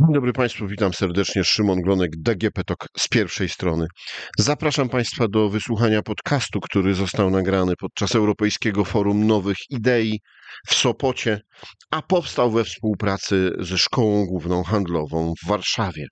Dzień 0.00 0.14
dobry 0.14 0.32
Państwu, 0.32 0.66
witam 0.68 0.94
serdecznie. 0.94 1.44
Szymon 1.44 1.80
Glonek, 1.80 2.10
DGP 2.16 2.64
TOK 2.64 2.88
z 2.98 3.08
pierwszej 3.08 3.48
strony. 3.48 3.86
Zapraszam 4.38 4.88
Państwa 4.88 5.28
do 5.28 5.48
wysłuchania 5.48 6.02
podcastu, 6.02 6.60
który 6.60 6.94
został 6.94 7.30
nagrany 7.30 7.72
podczas 7.78 8.14
Europejskiego 8.14 8.84
Forum 8.84 9.26
Nowych 9.26 9.56
Idei 9.70 10.20
w 10.68 10.74
Sopocie, 10.74 11.40
a 11.90 12.02
powstał 12.02 12.50
we 12.50 12.64
współpracy 12.64 13.52
ze 13.58 13.78
Szkołą 13.78 14.26
Główną 14.26 14.62
Handlową 14.64 15.32
w 15.44 15.48
Warszawie. 15.48 16.06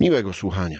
Miłego 0.00 0.32
słuchania. 0.32 0.78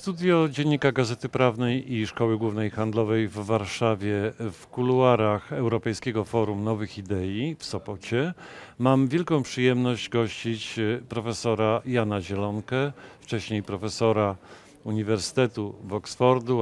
Studio 0.00 0.48
Dziennika 0.48 0.92
Gazety 0.92 1.28
Prawnej 1.28 1.92
i 1.92 2.06
Szkoły 2.06 2.38
Głównej 2.38 2.70
Handlowej 2.70 3.28
w 3.28 3.34
Warszawie, 3.34 4.32
w 4.52 4.66
kuluarach 4.66 5.52
Europejskiego 5.52 6.24
Forum 6.24 6.64
Nowych 6.64 6.98
Idei 6.98 7.56
w 7.58 7.64
Sopocie, 7.64 8.34
mam 8.78 9.08
wielką 9.08 9.42
przyjemność 9.42 10.08
gościć 10.08 10.78
e, 10.78 11.00
profesora 11.08 11.82
Jana 11.86 12.20
Zielonkę, 12.20 12.92
wcześniej 13.20 13.62
profesora 13.62 14.36
Uniwersytetu 14.84 15.74
w, 15.84 15.92
Oksfordu, 15.92 16.58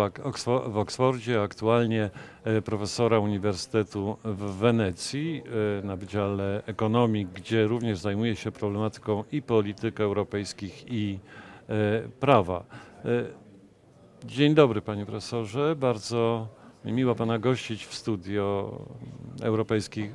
w 0.66 0.76
Oksfordzie, 0.78 1.42
aktualnie 1.42 2.10
e, 2.44 2.62
profesora 2.62 3.18
Uniwersytetu 3.18 4.16
w 4.24 4.58
Wenecji 4.58 5.42
e, 5.82 5.86
na 5.86 5.96
Wydziale 5.96 6.62
Ekonomii, 6.66 7.26
gdzie 7.34 7.66
również 7.66 7.98
zajmuje 7.98 8.36
się 8.36 8.52
problematyką 8.52 9.24
i 9.32 9.42
polityk 9.42 10.00
europejskich 10.00 10.84
i 10.88 11.18
prawa. 12.20 12.64
E, 13.04 13.08
dzień 14.24 14.54
dobry 14.54 14.82
panie 14.82 15.06
profesorze, 15.06 15.76
bardzo 15.76 16.48
miło 16.84 17.14
pana 17.14 17.38
gościć 17.38 17.86
w 17.86 17.94
studio 17.94 18.72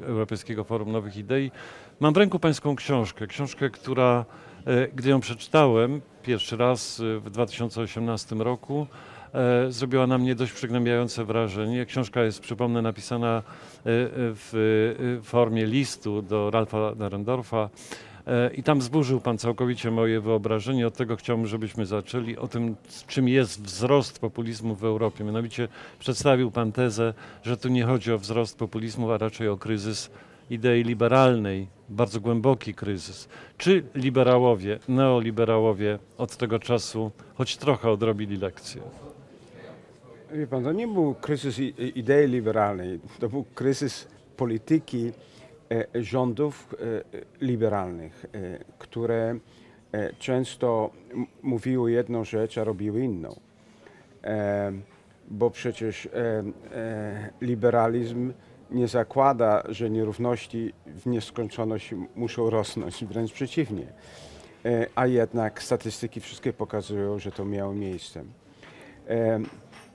Europejskiego 0.05 0.63
Forum 0.63 0.91
Nowych 0.91 1.17
Idei. 1.17 1.51
Mam 1.99 2.13
w 2.13 2.17
ręku 2.17 2.39
pańską 2.39 2.75
książkę, 2.75 3.27
książkę, 3.27 3.69
która, 3.69 4.25
e, 4.65 4.87
gdy 4.87 5.09
ją 5.09 5.19
przeczytałem 5.19 6.01
pierwszy 6.23 6.57
raz 6.57 7.01
w 7.21 7.29
2018 7.29 8.41
roku, 8.41 8.87
e, 9.33 9.71
zrobiła 9.71 10.07
na 10.07 10.17
mnie 10.17 10.35
dość 10.35 10.51
przygnębiające 10.51 11.25
wrażenie. 11.25 11.85
Książka 11.85 12.23
jest, 12.23 12.39
przypomnę, 12.39 12.81
napisana 12.81 13.43
w 13.85 15.19
formie 15.23 15.65
listu 15.65 16.21
do 16.21 16.51
Ralfa 16.51 16.95
Darendorfa 16.95 17.69
E, 18.12 18.12
I 18.57 18.63
tam 18.63 18.81
zburzył 18.81 19.19
Pan 19.19 19.37
całkowicie 19.37 19.91
moje 19.91 20.21
wyobrażenie. 20.21 20.87
Od 20.87 20.97
tego 20.97 21.15
chciałbym, 21.15 21.47
żebyśmy 21.47 21.85
zaczęli 21.85 22.37
o 22.37 22.47
tym, 22.47 22.75
czym 23.07 23.27
jest 23.27 23.61
wzrost 23.61 24.19
populizmu 24.19 24.75
w 24.75 24.83
Europie. 24.83 25.23
Mianowicie 25.23 25.67
przedstawił 25.99 26.51
Pan 26.51 26.71
tezę, 26.71 27.13
że 27.43 27.57
tu 27.57 27.69
nie 27.69 27.83
chodzi 27.83 28.11
o 28.11 28.17
wzrost 28.17 28.57
populizmu, 28.57 29.11
a 29.11 29.17
raczej 29.17 29.47
o 29.47 29.57
kryzys 29.57 30.09
idei 30.49 30.83
liberalnej, 30.83 31.67
bardzo 31.89 32.19
głęboki 32.19 32.73
kryzys. 32.73 33.27
Czy 33.57 33.83
liberałowie, 33.95 34.79
neoliberałowie 34.87 35.99
od 36.17 36.37
tego 36.37 36.59
czasu 36.59 37.11
choć 37.35 37.57
trochę 37.57 37.89
odrobili 37.89 38.37
lekcję? 38.37 38.81
Wie 40.33 40.47
pan, 40.47 40.63
to 40.63 40.71
nie 40.71 40.87
był 40.87 41.15
kryzys 41.15 41.59
idei 41.95 42.27
liberalnej, 42.27 42.99
to 43.19 43.29
był 43.29 43.45
kryzys 43.55 44.07
polityki 44.37 45.07
E, 45.07 45.32
rządów 45.95 46.75
e, 47.13 47.45
liberalnych, 47.45 48.25
e, 48.25 48.59
które 48.77 49.39
często 50.19 50.91
mówiły 51.43 51.91
jedną 51.91 52.23
rzecz, 52.23 52.57
a 52.57 52.63
robiły 52.63 53.01
inną. 53.01 53.39
Bo 55.27 55.49
przecież 55.49 56.09
liberalizm 57.41 58.33
nie 58.71 58.87
zakłada, 58.87 59.63
że 59.69 59.89
nierówności 59.89 60.73
w 60.85 61.05
nieskończoność 61.05 61.95
muszą 62.15 62.49
rosnąć, 62.49 63.05
wręcz 63.05 63.33
przeciwnie. 63.33 63.87
A 64.95 65.07
jednak 65.07 65.63
statystyki 65.63 66.21
wszystkie 66.21 66.53
pokazują, 66.53 67.19
że 67.19 67.31
to 67.31 67.45
miało 67.45 67.73
miejsce. 67.73 68.23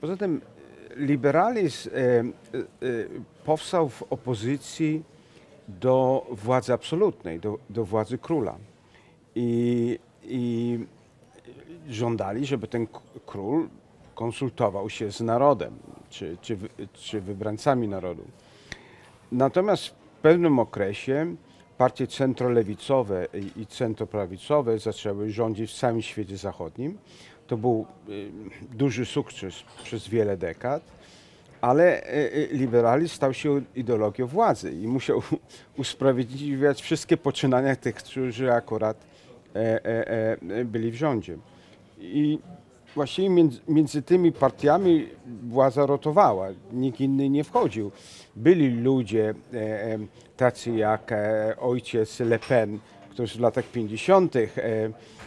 Poza 0.01 0.17
tym 0.17 0.41
liberalizm 0.95 1.89
powstał 3.45 3.89
w 3.89 4.03
opozycji 4.03 5.03
do 5.69 6.25
władzy 6.31 6.73
absolutnej, 6.73 7.39
do, 7.39 7.57
do 7.69 7.85
władzy 7.85 8.17
króla. 8.17 8.57
I, 9.35 9.99
I 10.23 10.79
żądali, 11.89 12.45
żeby 12.45 12.67
ten 12.67 12.87
król 13.25 13.67
konsultował 14.15 14.89
się 14.89 15.11
z 15.11 15.21
narodem, 15.21 15.73
czy, 16.09 16.37
czy, 16.41 16.57
czy 16.93 17.21
wybrańcami 17.21 17.87
narodu. 17.87 18.23
Natomiast 19.31 19.87
w 19.87 19.91
pewnym 20.21 20.59
okresie 20.59 21.35
partie 21.77 22.07
centrolewicowe 22.07 23.27
i 23.55 23.65
centroprawicowe 23.65 24.79
zaczęły 24.79 25.31
rządzić 25.31 25.71
w 25.71 25.79
całym 25.79 26.01
świecie 26.01 26.37
zachodnim. 26.37 26.97
To 27.47 27.57
był 27.57 27.85
y, 28.09 28.31
duży 28.71 29.05
sukces 29.05 29.63
przez 29.83 30.07
wiele 30.07 30.37
dekad 30.37 30.83
ale 31.61 32.03
e, 32.03 32.33
e, 32.33 32.47
liberalizm 32.47 33.15
stał 33.15 33.33
się 33.33 33.61
ideologią 33.75 34.27
władzy 34.27 34.71
i 34.71 34.87
musiał 34.87 35.21
usprawiedliwiać 35.77 36.81
wszystkie 36.81 37.17
poczynania 37.17 37.75
tych, 37.75 37.95
którzy 37.95 38.53
akurat 38.53 38.97
e, 39.53 40.37
byli 40.65 40.91
w 40.91 40.95
rządzie. 40.95 41.37
I 41.99 42.39
właściwie 42.95 43.29
między, 43.29 43.59
między 43.67 44.01
tymi 44.01 44.31
partiami 44.31 45.07
władza 45.43 45.85
rotowała, 45.85 46.47
nikt 46.73 46.99
inny 46.99 47.29
nie 47.29 47.43
wchodził. 47.43 47.91
Byli 48.35 48.69
ludzie 48.69 49.33
tacy 50.37 50.71
jak 50.71 51.13
ojciec 51.57 52.19
Le 52.19 52.39
Pen, 52.39 52.79
który 53.09 53.27
w 53.27 53.39
latach 53.39 53.65
50. 53.65 54.33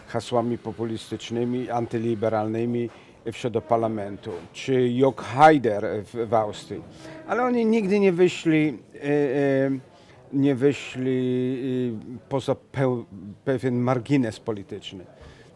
hasłami 0.07 0.59
populistycznymi, 0.59 1.71
antyliberalnymi 1.71 2.91
wszedł 3.33 3.55
do 3.55 3.61
parlamentu, 3.61 4.31
czy 4.53 4.73
Jörg 4.73 5.23
Haider 5.23 5.85
w, 6.05 6.29
w 6.29 6.35
Austrii, 6.35 6.83
ale 7.27 7.43
oni 7.43 7.67
nigdy 7.67 8.01
nie 8.01 8.13
wyszli, 8.13 8.79
e, 8.95 9.01
e, 9.03 9.71
nie 10.33 10.55
wyszli 10.55 11.93
e, 11.95 12.29
poza 12.29 12.57
pewien 13.45 13.75
margines 13.75 14.41
polityczny. 14.41 15.05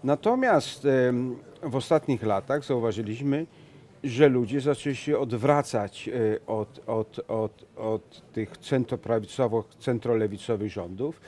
Natomiast 0.04 0.86
w 1.62 1.76
ostatnich 1.76 2.22
latach 2.22 2.64
zauważyliśmy, 2.64 3.46
że 4.04 4.28
ludzie 4.28 4.60
zaczęli 4.60 4.96
się 4.96 5.18
odwracać 5.18 6.10
od, 6.46 6.80
od, 6.86 7.20
od, 7.28 7.64
od 7.76 8.32
tych 8.32 8.58
centroprawicowych, 8.58 9.64
centrolewicowych 9.78 10.72
rządów 10.72 11.20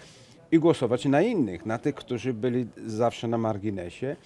i 0.52 0.58
głosować 0.58 1.04
na 1.04 1.22
innych, 1.22 1.66
na 1.66 1.78
tych, 1.78 1.94
którzy 1.94 2.34
byli 2.34 2.66
zawsze 2.86 3.28
na 3.28 3.38
marginesie. 3.38 4.16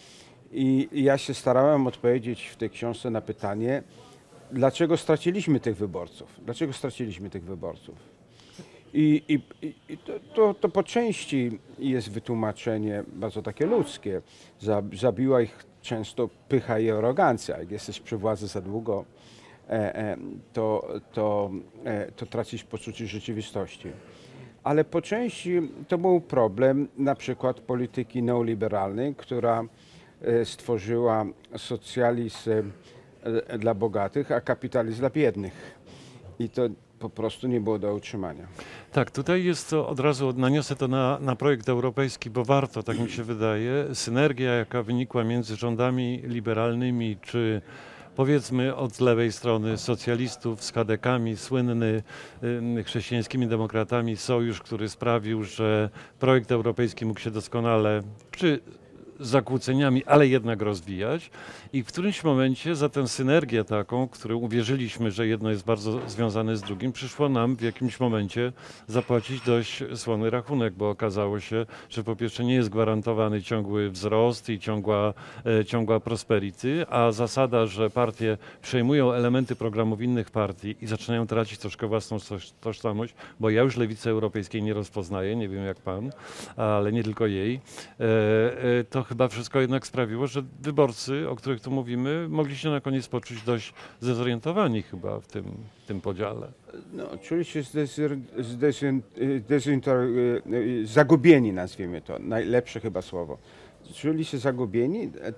I 0.53 0.89
ja 0.93 1.19
się 1.19 1.35
starałem 1.35 1.87
odpowiedzieć 1.87 2.47
w 2.47 2.57
tej 2.57 2.71
książce 2.71 3.11
na 3.11 3.21
pytanie, 3.21 3.83
dlaczego 4.53 4.97
straciliśmy 4.97 5.61
tych 5.61 5.77
wyborców? 5.77 6.41
Dlaczego 6.45 6.73
straciliśmy 6.73 7.31
tych 7.31 7.45
wyborców? 7.45 7.95
I, 8.95 9.23
i, 9.29 9.75
i 9.89 9.99
to, 9.99 10.13
to, 10.35 10.55
to, 10.55 10.69
po 10.69 10.83
części 10.83 11.59
jest 11.79 12.11
wytłumaczenie 12.11 13.05
bardzo 13.13 13.43
takie 13.43 13.67
ludzkie. 13.67 14.23
Zabiła 14.93 15.43
ich 15.43 15.65
często 15.83 16.29
pycha 16.49 16.79
i 16.79 16.91
arogancja. 16.91 17.59
Jak 17.59 17.71
jesteś 17.71 18.01
przy 18.01 18.17
władzy 18.17 18.47
za 18.47 18.61
długo, 18.61 19.05
e, 19.69 19.97
e, 19.97 20.17
to, 20.53 20.89
to, 21.13 21.51
e, 21.85 22.13
to 22.13 22.27
tracisz 22.27 22.65
poczucie 22.65 23.07
rzeczywistości. 23.07 23.89
Ale 24.65 24.85
po 24.85 25.03
części 25.03 25.61
to 25.89 25.99
był 25.99 26.21
problem 26.21 26.89
na 26.99 27.15
przykład 27.15 27.61
polityki 27.61 28.23
neoliberalnej, 28.23 29.15
która 29.15 29.65
stworzyła 30.45 31.27
socjalizm 31.57 32.71
e, 33.23 33.59
dla 33.59 33.75
bogatych, 33.75 34.33
a 34.33 34.41
kapitalizm 34.41 35.01
dla 35.01 35.11
biednych. 35.11 35.75
I 36.39 36.49
to 36.49 36.69
po 36.99 37.11
prostu 37.11 37.49
nie 37.49 37.61
było 37.61 37.79
do 37.79 37.95
utrzymania. 37.95 38.47
Tak, 38.93 39.11
tutaj 39.11 39.45
jest 39.45 39.71
to, 39.71 39.89
od 39.89 40.01
razu 40.01 40.33
naniosę 40.37 40.77
to 40.77 40.89
na, 40.89 41.19
na 41.21 41.37
projekt 41.37 41.69
europejski, 41.69 42.31
bo 42.31 42.45
warto, 42.45 42.83
tak 42.83 42.99
mi 42.99 43.11
się 43.11 43.23
wydaje, 43.23 43.95
synergia, 43.95 44.53
jaka 44.55 44.83
wynikła 44.83 45.25
między 45.25 45.57
rządami 45.57 46.23
liberalnymi, 46.25 47.17
czy 47.23 47.63
powiedzmy 48.17 48.77
od 48.77 49.01
lewej 49.01 49.33
strony 49.33 49.79
socjalistów 49.79 50.65
z 50.65 50.73
kadekami, 50.73 51.37
słynny 51.37 52.03
y, 52.79 52.85
chrześcijańskimi 52.85 53.47
demokratami 53.47 54.17
sojusz, 54.17 54.61
który 54.63 54.89
sprawił, 54.89 55.45
że 55.45 55.91
projekt 56.19 56.53
europejski 56.53 57.07
mógł 57.07 57.21
się 57.21 57.31
doskonale 57.31 58.03
przy 58.31 58.61
zakłóceniami, 59.27 60.05
ale 60.05 60.29
jednak 60.29 60.63
rozwijać. 60.63 61.31
I 61.73 61.83
w 61.83 61.87
którymś 61.87 62.25
momencie 62.25 62.77
za 62.77 62.89
tę 62.89 63.09
synergię 63.09 63.65
taką, 63.65 64.09
którą 64.09 64.37
uwierzyliśmy, 64.37 65.11
że 65.11 65.27
jedno 65.27 65.51
jest 65.51 65.65
bardzo 65.65 66.09
związane 66.09 66.57
z 66.57 66.61
drugim, 66.63 66.93
przyszło 66.93 67.29
nam 67.29 67.57
w 67.57 67.61
jakimś 67.63 68.01
momencie 68.01 68.53
zapłacić 68.87 69.41
dość 69.41 69.85
słony 69.95 70.31
rachunek, 70.31 70.75
bo 70.75 70.91
okazało 70.91 71.41
się, 71.41 71.67
że 71.91 72.05
po 72.05 72.17
pierwsze 72.17 72.45
nie 72.45 72.55
jest 72.55 72.69
gwarantowany 72.69 73.43
ciągły 73.43 73.91
wzrost 73.91 74.49
i 74.49 74.59
ciągła, 74.59 75.15
e, 75.61 75.65
ciągła 75.65 76.01
prosperity, 76.01 76.87
a 76.91 77.13
zasada, 77.13 77.67
że 77.67 77.91
partie 77.91 78.39
przejmują 78.63 79.13
elementy 79.13 79.57
programów 79.57 80.01
innych 80.03 80.31
partii 80.31 80.77
i 80.81 80.87
zaczynają 80.87 81.27
tracić 81.27 81.59
troszkę 81.59 81.87
własną 81.87 82.17
toż- 82.19 82.53
tożsamość, 82.61 83.15
bo 83.41 83.51
ja 83.51 83.63
już 83.63 83.77
lewicy 83.77 84.11
europejskiej 84.11 84.63
nie 84.63 84.75
rozpoznaję, 84.75 85.37
nie 85.37 85.49
wiem 85.49 85.65
jak 85.65 85.77
pan, 85.81 86.11
ale 86.57 86.93
nie 86.93 87.03
tylko 87.03 87.27
jej, 87.27 87.61
e, 88.01 88.05
e, 88.81 88.85
to 88.85 89.03
chyba 89.13 89.29
wszystko 89.29 89.61
jednak 89.61 89.87
sprawiło, 89.87 90.27
że 90.27 90.43
wyborcy, 90.61 91.29
o 91.29 91.37
których 91.37 91.61
tu 91.61 91.71
mówimy, 91.71 92.27
mogli 92.29 92.57
się 92.57 92.71
na 92.71 92.81
koniec 92.81 93.09
poczuć 93.09 93.43
dość 93.43 93.75
zdezorientowani 94.01 94.83
chyba 94.83 95.21
w 95.21 95.27
tym, 95.27 95.45
w 95.85 95.87
tym 95.87 96.01
podziale. 96.01 96.53
No, 96.93 97.05
czuli 97.23 97.45
się 97.45 97.63
zagubieni, 100.85 101.53
nazwijmy 101.53 102.01
to, 102.01 102.19
najlepsze 102.19 102.81
chyba 102.81 103.03
słowo. 103.03 103.39
Czuli 103.95 104.25
się 104.25 104.39
zagubieni 104.39 105.03
e, 105.03 105.33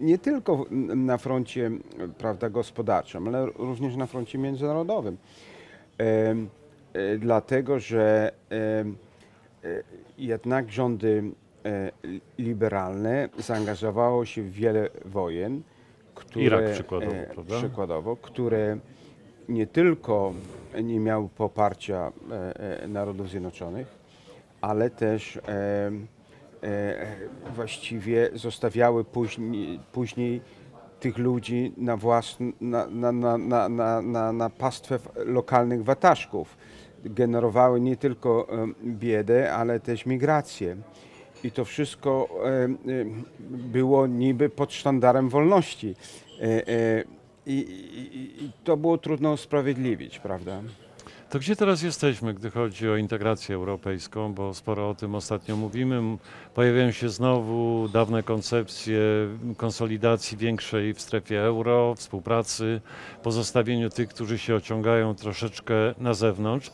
nie 0.00 0.18
tylko 0.18 0.66
na 0.96 1.18
froncie 1.18 1.70
prawda, 2.18 2.50
gospodarczym, 2.50 3.28
ale 3.28 3.46
również 3.46 3.96
na 3.96 4.06
froncie 4.06 4.38
międzynarodowym. 4.38 5.16
Em, 5.98 6.48
e, 6.92 7.18
Dlatego, 7.18 7.78
że 7.78 8.32
e, 8.50 8.84
jednak 10.18 10.72
rządy 10.72 11.22
e, 11.22 11.49
liberalne 12.38 13.28
zaangażowało 13.38 14.24
się 14.24 14.42
w 14.42 14.52
wiele 14.52 14.88
wojen, 15.04 15.62
które, 16.14 16.44
Irak 16.44 16.72
przykładowo, 16.72 17.12
e, 17.12 17.26
prawda? 17.26 17.58
przykładowo, 17.58 18.16
które 18.16 18.78
nie 19.48 19.66
tylko 19.66 20.32
nie 20.82 21.00
miały 21.00 21.28
poparcia 21.28 22.12
e, 22.30 22.82
e, 22.82 22.88
Narodów 22.88 23.30
Zjednoczonych, 23.30 23.86
ale 24.60 24.90
też 24.90 25.36
e, 25.36 25.40
e, 26.62 27.06
właściwie 27.54 28.30
zostawiały 28.34 29.04
później, 29.04 29.80
później 29.92 30.40
tych 31.00 31.18
ludzi 31.18 31.72
na, 31.76 31.96
własn, 31.96 32.52
na, 32.60 32.86
na, 32.86 33.12
na, 33.12 33.38
na, 33.68 34.00
na, 34.02 34.32
na, 34.32 34.50
pastwę 34.50 34.98
lokalnych 35.16 35.84
wataszków. 35.84 36.56
Generowały 37.04 37.80
nie 37.80 37.96
tylko 37.96 38.46
e, 38.48 38.66
biedę, 38.84 39.52
ale 39.52 39.80
też 39.80 40.06
migrację. 40.06 40.76
I 41.44 41.50
to 41.50 41.64
wszystko 41.64 42.28
e, 42.44 42.48
e, 42.48 42.68
było 43.50 44.06
niby 44.06 44.48
pod 44.48 44.72
sztandarem 44.72 45.28
wolności. 45.28 45.94
E, 46.40 47.04
i, 47.46 48.50
to 48.64 48.76
było 48.76 48.98
trudno 48.98 49.32
usprawiedliwić, 49.32 50.18
prawda? 50.18 50.62
To 51.30 51.38
gdzie 51.38 51.56
teraz 51.56 51.82
jesteśmy, 51.82 52.34
gdy 52.34 52.50
chodzi 52.50 52.88
o 52.88 52.96
integrację 52.96 53.54
europejską, 53.54 54.34
bo 54.34 54.54
sporo 54.54 54.90
o 54.90 54.94
tym 54.94 55.14
ostatnio 55.14 55.56
mówimy. 55.56 56.18
Pojawiają 56.54 56.90
się 56.90 57.08
znowu 57.08 57.88
dawne 57.92 58.22
koncepcje 58.22 59.00
konsolidacji 59.56 60.38
większej 60.38 60.94
w 60.94 61.00
strefie 61.00 61.40
euro, 61.40 61.94
współpracy, 61.94 62.80
pozostawieniu 63.22 63.90
tych, 63.90 64.08
którzy 64.08 64.38
się 64.38 64.54
ociągają 64.54 65.14
troszeczkę 65.14 65.74
na 65.98 66.14
zewnątrz. 66.14 66.70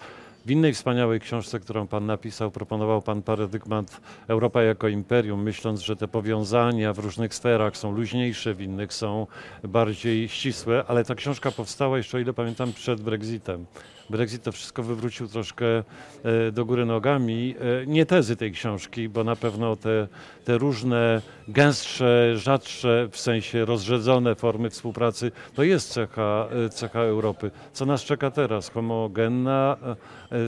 W 0.46 0.50
innej 0.50 0.74
wspaniałej 0.74 1.20
książce, 1.20 1.60
którą 1.60 1.86
Pan 1.86 2.06
napisał, 2.06 2.50
proponował 2.50 3.02
Pan 3.02 3.22
paradygmat 3.22 4.00
Europa 4.28 4.62
jako 4.62 4.88
imperium, 4.88 5.42
myśląc, 5.42 5.80
że 5.80 5.96
te 5.96 6.08
powiązania 6.08 6.92
w 6.92 6.98
różnych 6.98 7.34
sferach 7.34 7.76
są 7.76 7.92
luźniejsze, 7.92 8.54
w 8.54 8.60
innych 8.60 8.92
są 8.92 9.26
bardziej 9.64 10.28
ścisłe, 10.28 10.84
ale 10.88 11.04
ta 11.04 11.14
książka 11.14 11.50
powstała 11.50 11.96
jeszcze, 11.96 12.16
o 12.16 12.20
ile 12.20 12.32
pamiętam, 12.32 12.72
przed 12.72 13.00
Brexitem. 13.00 13.66
Brexit 14.10 14.42
to 14.42 14.52
wszystko 14.52 14.82
wywrócił 14.82 15.28
troszkę 15.28 15.66
e, 15.76 16.52
do 16.52 16.64
góry 16.64 16.86
nogami. 16.86 17.54
E, 17.82 17.86
Nie 17.86 18.06
tezy 18.06 18.36
tej 18.36 18.52
książki, 18.52 19.08
bo 19.08 19.24
na 19.24 19.36
pewno 19.36 19.76
te, 19.76 20.08
te 20.44 20.58
różne 20.58 21.22
gęstsze, 21.48 22.32
rzadsze, 22.36 23.08
w 23.10 23.18
sensie 23.18 23.64
rozrzedzone 23.64 24.34
formy 24.34 24.70
współpracy, 24.70 25.32
to 25.54 25.62
jest 25.62 25.92
cecha, 25.92 26.48
e, 26.66 26.68
cecha 26.68 27.00
Europy. 27.00 27.50
Co 27.72 27.86
nas 27.86 28.02
czeka 28.02 28.30
teraz? 28.30 28.70
Homogenna, 28.70 29.76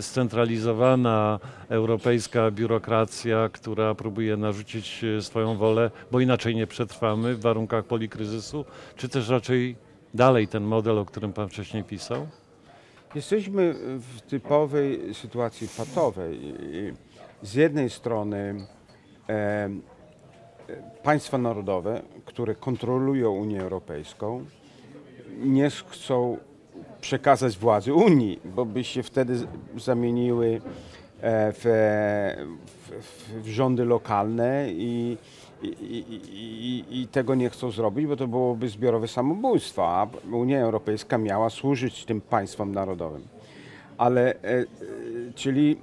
scentralizowana 0.00 1.38
europejska 1.68 2.50
biurokracja, 2.50 3.48
która 3.52 3.94
próbuje 3.94 4.36
narzucić 4.36 5.04
e, 5.04 5.22
swoją 5.22 5.56
wolę, 5.56 5.90
bo 6.10 6.20
inaczej 6.20 6.56
nie 6.56 6.66
przetrwamy 6.66 7.34
w 7.34 7.40
warunkach 7.40 7.84
polikryzysu, 7.84 8.64
czy 8.96 9.08
też 9.08 9.28
raczej 9.28 9.76
dalej 10.14 10.48
ten 10.48 10.64
model, 10.64 10.98
o 10.98 11.04
którym 11.04 11.32
Pan 11.32 11.48
wcześniej 11.48 11.84
pisał? 11.84 12.26
Jesteśmy 13.14 13.74
w 13.98 14.20
typowej 14.20 15.14
sytuacji 15.14 15.68
patowej. 15.76 16.38
I 16.42 16.92
Z 17.42 17.54
jednej 17.54 17.90
strony 17.90 18.66
e, 19.28 19.32
e, 19.32 19.70
państwa 21.02 21.38
narodowe, 21.38 22.02
które 22.24 22.54
kontrolują 22.54 23.30
Unię 23.30 23.62
Europejską, 23.62 24.44
nie 25.38 25.70
chcą 25.70 26.38
przekazać 27.00 27.58
władzy 27.58 27.94
Unii, 27.94 28.40
bo 28.44 28.64
by 28.64 28.84
się 28.84 29.02
wtedy 29.02 29.46
zamieniły 29.76 30.60
e, 31.20 31.52
w, 31.52 31.64
w, 32.90 33.42
w 33.42 33.48
rządy 33.48 33.84
lokalne 33.84 34.66
i, 34.72 35.16
i, 35.62 36.04
i, 36.32 36.84
i, 37.00 37.08
tego 37.08 37.34
nie 37.34 37.50
chcą 37.50 37.70
zrobić, 37.70 38.06
bo 38.06 38.16
to 38.16 38.28
byłoby 38.28 38.68
zbiorowe 38.68 39.08
samobójstwo, 39.08 39.88
a 39.88 40.06
Unia 40.32 40.60
Europejska 40.60 41.18
miała 41.18 41.50
służyć 41.50 42.04
tym 42.04 42.20
państwom 42.20 42.72
narodowym. 42.72 43.22
Ale, 43.98 44.34
e, 44.34 44.36
e, 44.42 44.64
czyli 45.34 45.76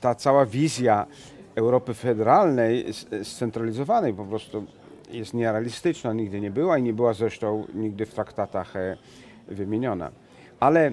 ta 0.00 0.14
cała 0.14 0.46
wizja 0.46 1.06
Europy 1.54 1.94
federalnej, 1.94 2.86
scentralizowanej 3.22 4.14
po 4.14 4.24
prostu 4.24 4.66
jest 5.10 5.34
nierealistyczna, 5.34 6.12
nigdy 6.12 6.40
nie 6.40 6.50
była 6.50 6.78
i 6.78 6.82
nie 6.82 6.92
była 6.92 7.12
zresztą 7.12 7.66
nigdy 7.74 8.06
w 8.06 8.14
traktatach 8.14 8.74
wymieniona. 9.54 10.10
Ale 10.60 10.92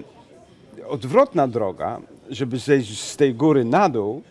odwrotna 0.88 1.48
droga, 1.48 2.00
żeby 2.30 2.58
zejść 2.58 3.00
z 3.00 3.16
tej 3.16 3.34
góry 3.34 3.64
na 3.64 3.88
dół, 3.88 4.22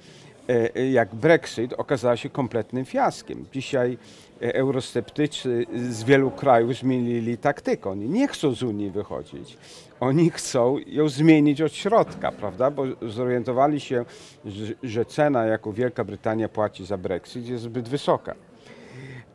e, 0.49 0.75
e, 0.75 0.91
jak 0.91 1.15
Brexit, 1.15 1.73
okazała 1.73 2.17
się 2.17 2.29
kompletnym 2.29 2.85
fiaskiem. 2.85 3.45
Dzisiaj 3.53 3.97
e, 4.41 4.55
eurosceptycy 4.55 5.65
z 5.89 6.03
wielu 6.03 6.31
krajów 6.31 6.75
zmienili 6.75 7.37
taktykę. 7.37 7.89
Oni 7.89 8.09
nie 8.09 8.27
chcą 8.27 8.55
z 8.55 8.63
Unii 8.63 8.91
wychodzić. 8.91 9.57
Oni 9.99 10.29
chcą 10.29 10.77
ją 10.87 11.09
zmienić 11.09 11.61
od 11.61 11.73
środka, 11.73 12.31
prawda? 12.31 12.71
Bo 12.71 12.83
zorientowali 13.01 13.79
się, 13.79 14.05
że, 14.45 14.73
że 14.83 15.05
cena, 15.05 15.45
jaką 15.45 15.71
Wielka 15.71 16.03
Brytania 16.03 16.49
płaci 16.49 16.85
za 16.85 16.97
Brexit, 16.97 17.47
jest 17.47 17.63
zbyt 17.63 17.89
wysoka. 17.89 18.35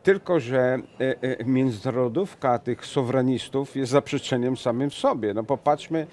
Tylko, 0.05 0.39
że 0.39 0.77
e, 1.01 1.39
e, 1.39 1.45
międzynarodówka 1.45 2.59
tych 2.59 2.85
soweranistów 2.85 3.75
jest 3.75 3.91
zaprzeczeniem 3.91 4.57
samym 4.57 4.91
sobie. 4.91 5.33
No 5.33 5.43
popatrzmy, 5.43 6.07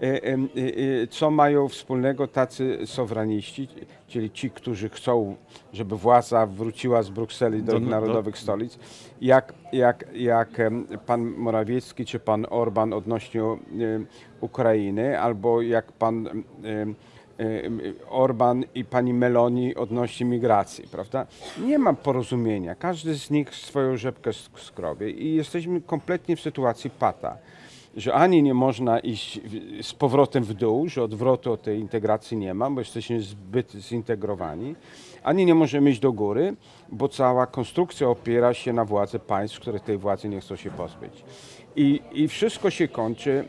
e, 0.00 1.06
co 1.06 1.30
mają 1.30 1.68
wspólnego 1.68 2.26
tacy 2.26 2.78
soweraniści, 2.86 3.68
czyli 4.08 4.30
ci, 4.30 4.50
którzy 4.50 4.88
chcą, 4.88 5.36
żeby 5.72 5.96
władza 5.96 6.46
wróciła 6.46 7.02
z 7.02 7.10
Brukseli 7.10 7.62
do 7.62 7.72
Do- 7.72 7.78
ich 7.78 7.84
do- 7.84 7.90
narodowych 7.90 8.38
stolic, 8.38 8.78
jak, 9.20 9.54
jak, 9.72 10.04
jak 10.14 10.48
pan 11.06 11.22
Morawiecki 11.24 12.04
czy 12.04 12.18
pan 12.20 12.46
Orban 12.50 12.92
odnośnie 12.92 13.42
Ukrainy, 14.40 15.20
albo 15.20 15.62
jak 15.62 15.92
pan 15.92 16.28
Orban 18.08 18.64
i 18.74 18.84
pani 18.84 19.14
Meloni 19.14 19.74
odnośnie 19.74 20.26
migracji, 20.26 20.84
prawda? 20.90 21.26
Nie 21.64 21.78
ma 21.78 21.92
porozumienia. 21.92 22.74
Każdy 22.74 23.14
z 23.18 23.30
nich 23.30 23.54
swoją 23.54 23.96
rzepkę 23.96 24.30
sk- 24.30 24.60
skrobie 24.60 25.10
i 25.10 25.34
jesteśmy 25.34 25.80
kompletnie 25.80 26.36
w 26.36 26.40
sytuacji 26.40 26.90
pata, 26.90 27.36
że 27.96 28.14
ani 28.14 28.42
nie 28.42 28.54
można 28.54 28.98
iść 28.98 29.40
z 29.82 29.92
powrotem 29.94 30.44
w 30.44 30.54
dół, 30.54 30.88
że 30.88 31.02
odwrotu 31.02 31.52
od 31.52 31.62
tej 31.62 31.78
integracji 31.78 32.36
nie 32.36 32.54
ma, 32.54 32.70
bo 32.70 32.80
jesteśmy 32.80 33.20
zbyt 33.20 33.72
zintegrowani, 33.72 34.74
ani 35.22 35.46
nie 35.46 35.54
możemy 35.54 35.90
iść 35.90 36.00
do 36.00 36.12
góry, 36.12 36.54
bo 36.92 37.08
cała 37.08 37.46
konstrukcja 37.46 38.08
opiera 38.08 38.54
się 38.54 38.72
na 38.72 38.84
władzy 38.84 39.18
państw, 39.18 39.60
które 39.60 39.80
tej 39.80 39.98
władzy 39.98 40.28
nie 40.28 40.40
chcą 40.40 40.56
się 40.56 40.70
pozbyć. 40.70 41.24
I, 41.76 42.00
i 42.12 42.28
wszystko 42.28 42.70
się 42.70 42.88
kończy 42.88 43.44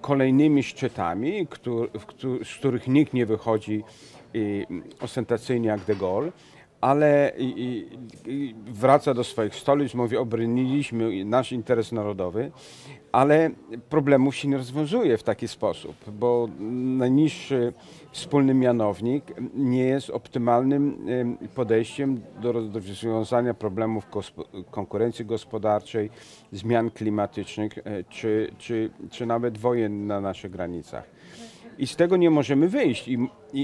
kolejnymi 0.00 0.62
szczytami, 0.62 1.46
któr, 1.50 1.90
w 1.98 2.06
któ- 2.06 2.44
z 2.44 2.54
których 2.54 2.88
nikt 2.88 3.12
nie 3.14 3.26
wychodzi 3.26 3.82
e, 4.34 4.38
ostentacyjnie 5.04 5.68
jak 5.68 5.80
de 5.84 5.96
Gaulle, 5.96 6.32
ale 6.80 7.32
i, 7.38 7.86
i, 8.26 8.54
wraca 8.66 9.14
do 9.14 9.24
swoich 9.24 9.54
stolic, 9.54 9.94
mówi, 9.94 10.16
obroniliśmy 10.16 11.24
nasz 11.24 11.52
interes 11.52 11.92
narodowy, 11.92 12.50
ale 13.12 13.50
problemów 13.88 14.36
się 14.36 14.48
nie 14.48 14.56
rozwiązuje 14.56 15.18
w 15.18 15.22
taki 15.22 15.48
sposób, 15.48 15.96
bo 16.12 16.48
najniższy 16.98 17.72
wspólny 18.12 18.54
mianownik 18.54 19.24
nie 19.54 19.84
jest 19.84 20.10
optymalnym 20.10 21.06
em, 21.08 21.38
podejściem 21.54 22.20
do 22.42 22.52
rozwiązania 22.52 23.54
problemów 23.54 24.06
konkurencji 24.70 25.24
gospodarczej, 25.24 26.10
zmian 26.52 26.90
klimatycznych 26.90 27.78
e, 27.78 28.04
czy, 28.04 28.52
czy, 28.58 28.90
czy 29.10 29.26
nawet 29.26 29.58
wojen 29.58 30.06
na 30.06 30.20
naszych 30.20 30.50
granicach. 30.50 31.04
I 31.78 31.86
z 31.86 31.96
tego 31.96 32.16
nie 32.16 32.30
możemy 32.30 32.68
wyjść 32.68 33.08
i, 33.08 33.18
i, 33.52 33.60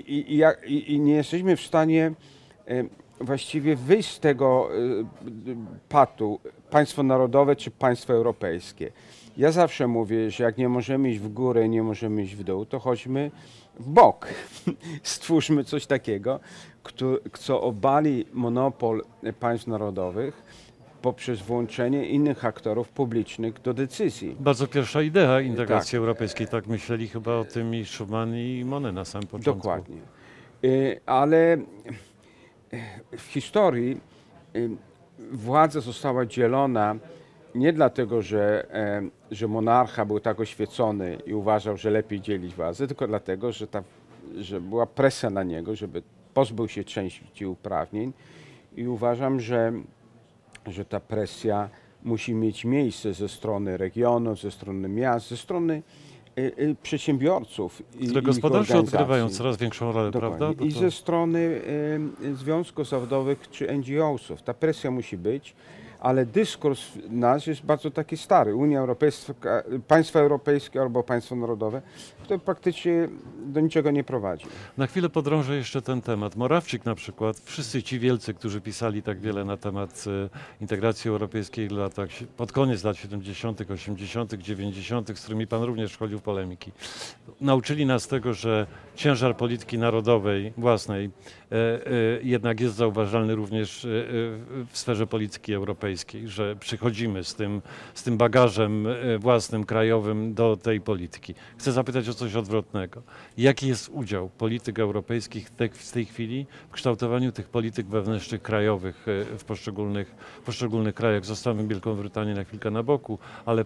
i, 0.67 0.93
i, 0.95 1.01
nie 1.01 1.15
jesteśmy 1.15 1.57
w 1.57 1.61
stanie 1.61 2.13
właściwie 3.21 3.77
wyjść 3.77 4.11
z 4.11 4.21
tego 4.21 4.69
e, 4.73 4.79
patu 5.89 6.41
państwo 6.71 7.03
narodowe 7.03 7.57
czy 7.57 7.71
państwo 7.71 8.13
europejskie. 8.13 8.93
Ja 9.37 9.53
zawsze 9.53 9.87
mówię, 9.87 10.31
że 10.31 10.45
jak 10.45 10.59
nie 10.59 10.69
możemy 10.69 11.11
iść 11.11 11.21
w 11.21 11.29
górę, 11.29 11.69
nie 11.69 11.83
możemy 11.83 12.23
iść 12.23 12.35
w 12.37 12.45
dół, 12.45 12.67
to 12.67 12.79
chodźmy 12.79 13.31
w 13.81 13.89
bok. 13.89 14.27
Stwórzmy 15.03 15.65
coś 15.65 15.87
takiego, 15.87 16.41
kto, 16.83 17.07
co 17.33 17.63
obali 17.63 18.27
monopol 18.33 19.03
państw 19.41 19.67
narodowych 19.67 20.43
poprzez 21.03 21.43
włączenie 21.43 22.07
innych 22.09 22.45
aktorów 22.45 22.89
publicznych 22.89 23.63
do 23.63 23.75
decyzji. 23.75 24.37
Bardzo 24.41 24.67
pierwsza 24.67 25.03
idea 25.03 25.41
integracji 25.41 25.91
Tak. 25.91 25.99
europejskiej, 25.99 26.47
tak 26.49 26.67
myśleli 26.67 27.09
chyba 27.09 27.35
o 27.35 27.45
tym 27.45 27.75
i 27.75 27.85
Schuman 27.85 28.37
i 28.37 28.65
Monet 28.65 28.95
na 28.95 29.05
samym 29.05 29.29
początku. 29.29 29.55
Dokładnie. 29.55 29.97
Y, 30.65 31.01
Ale 31.07 31.55
y, 31.55 31.65
w 33.19 33.23
historii 33.23 34.01
władza 35.33 35.81
została 35.81 36.27
dzielona 36.27 36.97
nie 37.55 37.73
dlatego, 37.73 38.23
że, 38.23 38.67
że 39.31 39.49
monarcha 39.49 40.05
był 40.05 40.21
tak 40.21 40.41
oświecony 40.41 41.19
i 41.27 41.35
uważał, 41.35 41.77
że 41.77 41.91
lepiej 41.91 42.21
dzielić 42.21 42.55
władzę, 42.55 42.87
tylko 42.87 43.07
dlatego, 43.07 43.53
że, 43.53 43.67
ta, 43.67 43.83
że 44.37 44.61
była 44.61 44.87
presja 44.87 45.31
na 45.31 45.43
niego, 45.43 45.77
żeby 45.77 46.03
pozbył 46.35 46.69
się 46.69 46.85
części 46.85 47.47
uprawnień. 47.47 48.13
I 48.77 48.89
uważam, 48.89 49.41
że, 49.41 49.73
że 50.67 50.85
ta 50.85 51.01
presja 51.01 51.69
musi 52.03 52.35
mieć 52.35 52.65
miejsce 52.65 53.15
ze 53.15 53.29
strony 53.29 53.77
regionów, 53.77 54.41
ze 54.41 54.51
strony 54.51 54.89
miast, 54.89 55.29
ze 55.29 55.37
strony 55.37 55.83
przedsiębiorców. 56.83 57.83
i 58.01 58.07
Które 58.07 58.21
ich 58.21 58.27
gospodarze 58.27 58.59
organizacji. 58.59 58.99
odgrywają 58.99 59.29
coraz 59.29 59.57
większą 59.57 59.93
rolę, 59.93 60.11
Dokładnie. 60.11 60.39
prawda? 60.39 60.65
I 60.65 60.73
to- 60.73 60.79
ze 60.81 60.91
strony 60.91 61.39
y, 62.25 62.35
związków 62.35 62.89
zawodowych 62.89 63.51
czy 63.51 63.67
NGO-sów. 63.73 64.43
Ta 64.43 64.55
presja 64.55 64.91
musi 64.91 65.17
być, 65.17 65.55
ale 66.07 66.27
dyskurs 66.27 66.81
nasz 67.11 67.47
jest 67.47 67.65
bardzo 67.65 67.91
taki 67.91 68.17
stary. 68.17 68.55
Unia 68.55 68.81
Europejska, 68.81 69.63
państwa 69.89 70.21
europejskie 70.21 70.81
albo 70.81 71.03
państwo 71.03 71.37
narodowe, 71.37 71.83
to 72.29 72.39
praktycznie 72.39 73.09
do 73.47 73.61
niczego 73.61 73.91
nie 73.91 74.05
prowadzi. 74.05 74.47
Na 74.77 74.87
chwilę 74.87 75.09
podrążę 75.09 75.57
jeszcze 75.57 75.83
ten 75.83 76.03
temat. 76.03 76.37
Morawczyk 76.37 76.85
na 76.85 76.95
przykład, 76.95 77.41
wszyscy 77.45 77.83
ci 77.83 77.99
wielcy, 77.99 78.35
którzy 78.35 78.61
pisali 78.61 79.03
tak 79.03 79.21
wiele 79.21 79.45
na 79.45 79.57
temat 79.57 80.05
e, 80.07 80.29
integracji 80.61 81.09
europejskiej 81.11 81.69
latach, 81.69 82.09
pod 82.37 82.53
koniec 82.53 82.85
lat 82.85 82.97
70., 82.97 83.71
80., 83.71 84.35
90., 84.35 85.19
z 85.19 85.21
którymi 85.21 85.47
pan 85.47 85.63
również 85.63 85.93
wchodził 85.93 86.19
w 86.19 86.23
polemiki, 86.23 86.73
nauczyli 87.41 87.87
nas 87.87 88.09
tego, 88.09 88.35
że 88.35 88.67
ciężar 88.95 89.37
polityki 89.37 89.79
narodowej 89.79 90.53
własnej 90.57 91.11
jednak 92.23 92.61
jest 92.61 92.75
zauważalny 92.75 93.35
również 93.35 93.85
e, 93.85 93.89
e, 93.89 93.93
w 94.71 94.79
sferze 94.79 95.07
polityki 95.07 95.55
europejskiej, 95.55 96.29
że 96.29 96.57
przychodzimy 96.57 97.25
z 97.25 97.35
tym, 97.35 97.63
z 97.95 98.03
tym 98.03 98.17
bagażem 98.17 98.87
e, 98.87 99.19
własnym, 99.19 99.65
krajowym 99.65 100.35
do 100.35 100.57
tej 100.57 100.81
polityki. 100.81 101.35
Chcę 101.59 101.73
zapytać 101.73 102.09
o 102.09 102.15
coś 102.15 102.35
odwrotnego. 102.35 103.03
Jaki 103.39 103.69
jest 103.69 103.89
udział 103.89 104.29
polityk 104.29 104.79
europejskich 104.79 105.51
w 105.73 105.93
tej 105.93 106.05
chwili 106.05 106.47
w 106.69 106.73
kształtowaniu 106.73 107.33
tych 107.33 107.49
polityk 107.49 107.87
wewnętrznych 107.87 108.43
krajowych 108.43 109.07
e, 109.09 109.39
w 109.39 109.45
poszczególnych, 109.45 110.15
poszczególnych 110.45 110.95
krajach? 110.95 111.25
Zostawmy 111.25 111.67
Wielką 111.67 111.95
Brytanię 111.95 112.35
na 112.35 112.45
chwilkę 112.45 112.71
na 112.71 112.83
boku, 112.83 113.19
ale 113.47 113.65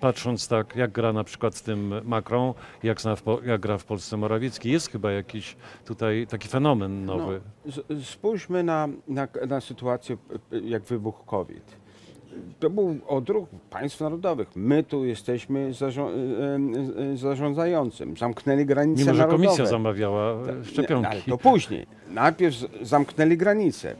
patrząc 0.00 0.48
tak, 0.48 0.76
jak 0.76 0.92
gra 0.92 1.12
na 1.12 1.24
przykład 1.24 1.56
z 1.56 1.62
tym 1.62 1.94
Macron, 2.04 2.54
jak, 2.82 3.00
zna 3.00 3.16
w, 3.16 3.22
jak 3.46 3.60
gra 3.60 3.78
w 3.78 3.84
Polsce 3.84 4.16
Morawiecki, 4.16 4.70
jest 4.70 4.90
chyba 4.90 5.12
jakiś 5.12 5.56
tutaj 5.84 6.26
taki 6.26 6.48
fenomen 6.48 7.04
nowy. 7.04 7.19
No, 7.20 7.72
z- 7.96 8.06
spójrzmy 8.06 8.62
na, 8.62 8.88
na, 9.08 9.28
na 9.48 9.60
sytuację, 9.60 10.16
jak 10.64 10.82
wybuchł 10.82 11.24
COVID. 11.24 11.80
To 12.60 12.70
był 12.70 12.96
odruch 13.08 13.48
państw 13.70 14.00
narodowych. 14.00 14.48
My 14.56 14.82
tu 14.82 15.04
jesteśmy 15.04 15.74
zarząd, 15.74 16.14
zarządzającym. 17.14 18.16
Zamknęli 18.16 18.66
granice 18.66 19.00
Mimo, 19.02 19.14
że 19.14 19.18
narodowe. 19.20 19.44
komisja 19.44 19.66
zamawiała 19.66 20.32
e, 20.32 20.36
Nie, 20.46 20.52
Ale 20.52 20.64
szczepionki. 20.64 21.30
to 21.30 21.38
później. 21.38 21.86
Najpierw 22.10 22.56
zamknęli 22.82 23.36
granice. 23.36 23.94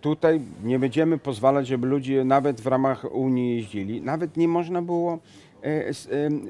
Tutaj 0.00 0.40
nie 0.64 0.78
będziemy 0.78 1.18
pozwalać, 1.18 1.66
żeby 1.66 1.86
ludzie 1.86 2.24
nawet 2.24 2.60
w 2.60 2.66
ramach 2.66 3.14
Unii 3.14 3.56
jeździli. 3.56 4.02
Nawet 4.02 4.36
nie 4.36 4.48
można 4.48 4.82
było 4.82 5.12
e, 5.12 5.16
e, 5.16 5.18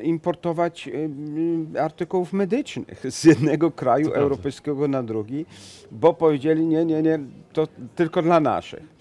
importować 0.02 0.88
e, 0.88 0.92
m, 0.92 1.74
artykułów 1.80 2.32
medycznych 2.32 3.04
z 3.10 3.24
jednego 3.24 3.70
kraju 3.70 4.12
europejskiego 4.12 4.88
na 4.88 5.02
drugi, 5.02 5.46
bo 5.90 6.14
powiedzieli 6.14 6.66
nie, 6.66 6.84
nie, 6.84 7.02
nie, 7.02 7.18
to 7.52 7.68
tylko 7.94 8.22
dla 8.22 8.40
naszych. 8.40 8.94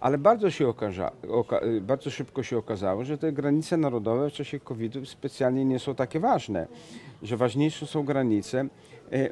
Ale 0.00 0.18
bardzo, 0.18 0.50
się 0.50 0.68
okaza, 0.68 1.12
oka, 1.28 1.60
bardzo 1.80 2.10
szybko 2.10 2.42
się 2.42 2.58
okazało, 2.58 3.04
że 3.04 3.18
te 3.18 3.32
granice 3.32 3.76
narodowe 3.76 4.30
w 4.30 4.32
czasie 4.32 4.60
COVID-u 4.60 5.06
specjalnie 5.06 5.64
nie 5.64 5.78
są 5.78 5.94
takie 5.94 6.20
ważne, 6.20 6.66
że 7.22 7.36
ważniejsze 7.36 7.86
są 7.86 8.04
granice 8.04 8.60
e, 8.60 8.68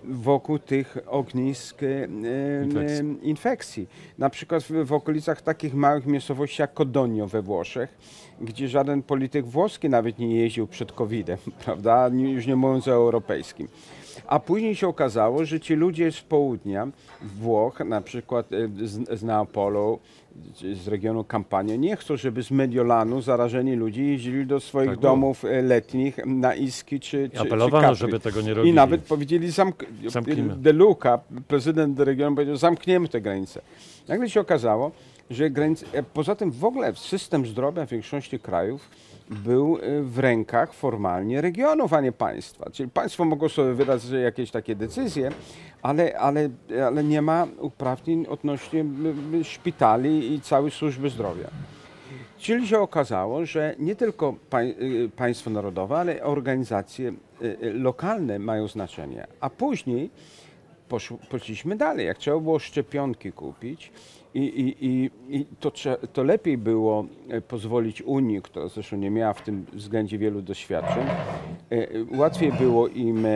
wokół 0.05 0.59
tych 0.59 0.99
ognisk 1.07 1.83
e, 1.83 1.87
e, 1.87 2.65
Infekcji. 2.65 3.19
e, 3.23 3.25
infekcji. 3.25 3.89
Na 4.19 4.31
przykład 4.31 4.63
w, 4.63 4.93
okolicach 4.93 5.43
takich 5.43 5.75
małych 5.75 6.07
miejscowości 6.07 6.63
jak 6.63 6.75
Codogno 6.75 7.27
we 7.27 7.43
Włoszech, 7.43 7.99
gdzie 8.41 8.69
żaden 8.69 9.03
polityk 9.03 9.47
włoski 9.47 9.89
nawet 9.89 10.19
nie 10.19 10.37
jeździł 10.37 10.67
przed 10.67 10.93
COVID-em, 10.93 11.39
prawda? 11.65 12.09
Już 12.09 12.47
nie 12.47 12.57
mówiąc 12.57 12.89
o 12.89 12.93
europejskim. 12.93 13.69
A 14.27 14.41
później 14.41 14.75
się 14.77 14.89
okazało, 14.89 15.45
że 15.45 15.61
ci 15.61 15.75
ludzie 15.75 16.13
z 16.13 16.21
południa 16.21 16.89
Włoch, 17.23 17.81
na 17.81 18.01
przykład 18.01 18.53
e, 18.53 18.69
z, 18.87 19.19
z 19.21 19.23
Neapolu, 19.23 19.99
z 20.75 20.89
regionu 20.89 21.25
Campania, 21.25 21.77
nie 21.77 21.97
chcą, 21.97 22.17
żeby 22.17 22.43
z 22.43 22.51
Mediolanu 22.51 23.23
zarażeni 23.23 23.75
ludzie 23.77 24.05
jeździli 24.05 24.47
do 24.47 24.61
swoich 24.61 24.91
Tak 24.91 24.99
domów 24.99 25.45
e, 25.45 25.63
letnich 25.63 26.19
na 26.27 26.55
Iski 26.55 27.01
czy, 27.01 27.31
czy, 27.35 27.41
Apelowano, 27.41 27.89
czy 27.89 27.95
żeby 27.95 28.21
tego 28.21 28.41
nie 28.41 28.51
I 28.51 28.55
robili. 28.55 28.75
nawet 28.75 29.01
powiedzieli, 29.01 29.49
zamk- 29.49 30.09
Zamknijmy. 30.11 30.57
De 30.57 30.73
Luca, 30.73 31.19
prezydent 31.49 32.01
regionu 32.01 32.37
powiedział, 32.37 32.57
zamkniemy 32.57 33.09
te 33.09 33.21
granice. 33.21 33.61
Nagle 34.09 34.31
się 34.31 34.41
okazało, 34.41 34.91
że 35.31 35.51
granice, 35.51 35.87
e, 35.93 36.03
poza 36.03 36.35
tym 36.35 36.51
w 36.51 36.65
ogóle 36.65 36.95
system 36.95 37.47
zdrowia 37.47 37.87
w 37.87 37.91
większości 37.91 38.39
krajów 38.39 38.91
był 39.31 39.79
e, 39.83 40.03
w 40.03 40.19
rękach 40.19 40.73
formalnie 40.73 41.41
regionów, 41.41 41.93
a 41.93 42.01
nie 42.01 42.13
państwa. 42.13 42.71
Czyli 42.71 42.91
państwo 42.91 43.25
mogło 43.25 43.49
sobie 43.49 43.73
wydać 43.73 44.05
jakieś 44.05 44.51
takie 44.51 44.77
decyzje, 44.77 45.31
ale, 45.83 46.19
ale, 46.19 46.49
ale 46.87 47.05
nie 47.05 47.23
ma 47.23 47.47
uprawnień 47.59 48.27
odnośnie 48.27 48.85
szpitali 49.43 50.35
i 50.35 50.41
całej 50.41 50.71
służby 50.71 51.11
zdrowia. 51.11 51.51
Czyli 52.39 52.69
się 52.69 52.79
okazało, 52.79 53.47
że 53.47 53.75
nie 53.79 53.97
tylko 53.97 54.35
y, 54.55 55.11
państwo 55.17 55.51
narodowe, 55.51 55.97
ale 55.97 56.23
organizacje 56.23 57.13
y, 57.43 57.73
lokalne 57.73 58.39
mają 58.39 58.69
znaczenie. 58.69 59.27
A 59.41 59.51
później 59.51 60.11
poszliśmy 61.31 61.77
dalej. 61.77 62.07
Jak 62.07 62.19
trzeba 62.19 62.41
było 62.41 62.59
szczepionki 62.59 63.33
kupić, 63.33 63.93
i, 64.37 64.61
i, 64.61 64.87
i, 64.87 65.11
i 65.29 65.47
to, 65.61 65.73
to 66.13 66.23
lepiej 66.23 66.59
było 66.59 67.07
e, 67.29 67.41
pozwolić 67.41 68.03
Unii, 68.03 68.43
która 68.43 68.69
zresztą 68.69 68.97
nie 68.97 69.11
miała 69.11 69.33
w 69.33 69.43
tym 69.43 69.67
względzie 69.73 70.19
wielu 70.19 70.43
doświadczeń, 70.43 71.07
e, 71.71 71.87
łatwiej 72.17 72.53
było 72.53 72.89
im 72.89 73.27
e, 73.27 73.31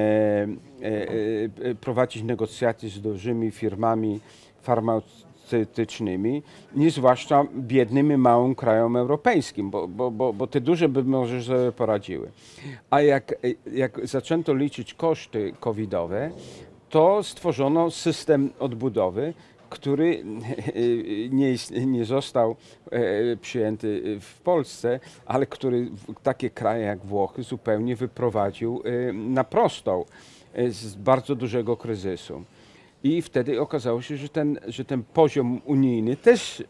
prowadzić 1.81 2.23
negocjacje 2.23 2.89
z 2.89 3.01
dużymi 3.01 3.51
firmami 3.51 4.21
farmaceutycznymi, 4.63 6.43
niż 6.77 6.95
zwłaszcza 6.95 7.45
biednym 7.57 8.13
i 8.13 8.17
małym 8.17 8.55
krajom 8.55 8.97
europejskim, 8.97 9.71
bo, 9.71 9.89
bo, 9.89 10.11
bo, 10.11 10.33
bo 10.33 10.47
te 10.47 10.61
duże 10.61 10.89
by 10.89 11.05
może 11.05 11.43
sobie 11.43 11.73
poradziły. 11.73 12.31
A 12.91 13.01
jak, 13.01 13.35
jak 13.73 14.07
zaczęto 14.07 14.55
liczyć 14.55 14.95
koszty 14.95 15.53
covidowe, 15.61 16.31
to 16.91 17.23
stworzono 17.23 17.91
system 17.91 18.51
odbudowy, 18.59 19.35
który 19.71 20.25
nie, 21.31 21.55
nie 21.87 22.05
został 22.05 22.57
e, 22.91 23.37
przyjęty 23.37 24.19
w 24.21 24.41
Polsce, 24.41 25.01
ale 25.27 25.47
który 25.47 25.89
takie 26.23 26.51
kraje 26.51 26.85
jak 26.85 26.99
Włochy 26.99 27.43
zupełnie 27.43 27.97
wyprowadził 27.97 28.83
e, 28.85 29.13
na 29.13 29.45
prostą 29.45 30.05
e, 30.55 30.71
z 30.71 30.95
bardzo 30.95 31.35
dużego 31.35 31.77
kryzysu. 31.77 32.45
I 33.05 33.23
wtedy 33.23 33.61
okazało 33.61 34.03
się, 34.03 34.17
że 34.17 34.29
ten, 34.29 34.59
że 34.67 34.85
ten 34.85 35.03
poziom 35.03 35.61
unijny 35.65 36.17
też 36.17 36.65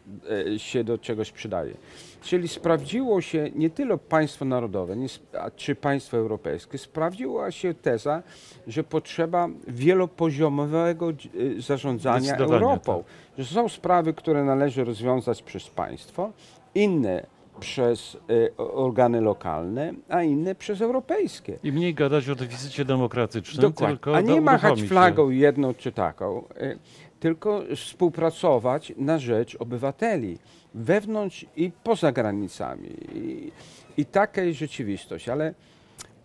e, 0.53 0.59
się 0.59 0.83
do 0.83 0.97
czegoś 0.97 1.31
przydaje. 1.31 1.73
Czyli 2.21 2.47
sprawdziło 2.47 3.21
się 3.21 3.49
nie 3.55 3.69
tyle 3.69 3.97
państwo 3.97 4.45
narodowe, 4.45 4.97
nie, 4.97 5.07
czy 5.55 5.75
państwo 5.75 6.17
europejskie, 6.17 6.77
sprawdziła 6.77 7.51
się 7.51 7.73
teza, 7.73 8.23
że 8.67 8.83
potrzeba 8.83 9.49
wielopoziomowego 9.67 11.09
e, 11.09 11.13
zarządzania 11.61 12.35
Europą. 12.35 13.03
Że 13.37 13.45
są 13.45 13.69
sprawy, 13.69 14.13
które 14.13 14.43
należy 14.43 14.83
rozwiązać 14.83 15.43
przez 15.43 15.69
państwo, 15.69 16.31
inne 16.75 17.25
przez 17.61 18.17
o- 18.57 18.73
organy 18.73 19.21
lokalne, 19.21 19.93
a 20.09 20.23
inne 20.23 20.55
przez 20.55 20.81
europejskie. 20.81 21.59
I 21.63 21.71
mniej 21.71 21.93
gadać 21.93 22.29
o 22.29 22.35
deficycie 22.35 22.85
demokratycznym, 22.85 23.61
Dokładnie. 23.61 23.97
tylko 23.97 24.15
A 24.15 24.21
nie 24.21 24.41
machać 24.41 24.81
flagą 24.83 25.29
jedną 25.29 25.73
czy 25.73 25.91
taką, 25.91 26.43
y, 26.61 26.77
tylko 27.19 27.61
współpracować 27.75 28.93
na 28.97 29.19
rzecz 29.19 29.55
obywateli 29.59 30.37
wewnątrz 30.73 31.45
i 31.55 31.71
poza 31.83 32.11
granicami. 32.11 32.89
I, 33.15 33.51
i 33.97 34.05
taka 34.05 34.41
jest 34.41 34.59
rzeczywistość, 34.59 35.29
ale, 35.29 35.53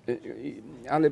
y, 0.09 0.12
y, 0.12 0.90
ale 0.90 1.11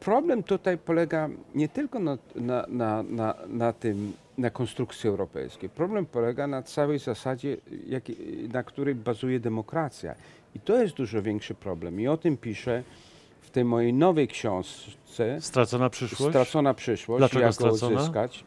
problem 0.00 0.42
tutaj 0.42 0.78
polega 0.78 1.28
nie 1.54 1.68
tylko 1.68 1.98
na, 1.98 2.18
na, 2.34 2.66
na, 2.68 3.02
na, 3.02 3.34
na 3.48 3.72
tym, 3.72 4.12
na 4.38 4.50
konstrukcji 4.50 5.08
europejskiej. 5.10 5.68
Problem 5.70 6.06
polega 6.06 6.46
na 6.46 6.62
całej 6.62 6.98
zasadzie, 6.98 7.56
jaki- 7.86 8.48
na 8.52 8.62
której 8.62 8.94
bazuje 8.94 9.40
demokracja. 9.40 10.14
I 10.54 10.60
to 10.60 10.82
jest 10.82 10.94
dużo 10.94 11.22
większy 11.22 11.54
problem. 11.54 12.00
I 12.00 12.08
o 12.08 12.16
tym 12.16 12.36
piszę 12.36 12.82
w 13.40 13.50
tej 13.50 13.64
mojej 13.64 13.92
nowej 13.94 14.28
książce 14.28 15.40
Stracona 15.40 15.90
przyszłość? 15.90 16.32
Stracona 16.32 16.74
przyszłość. 16.74 17.18
Dlaczego 17.20 17.40
jak 17.40 17.48
go 17.48 17.54
stracona? 17.54 17.96
odzyskać? 17.96 18.44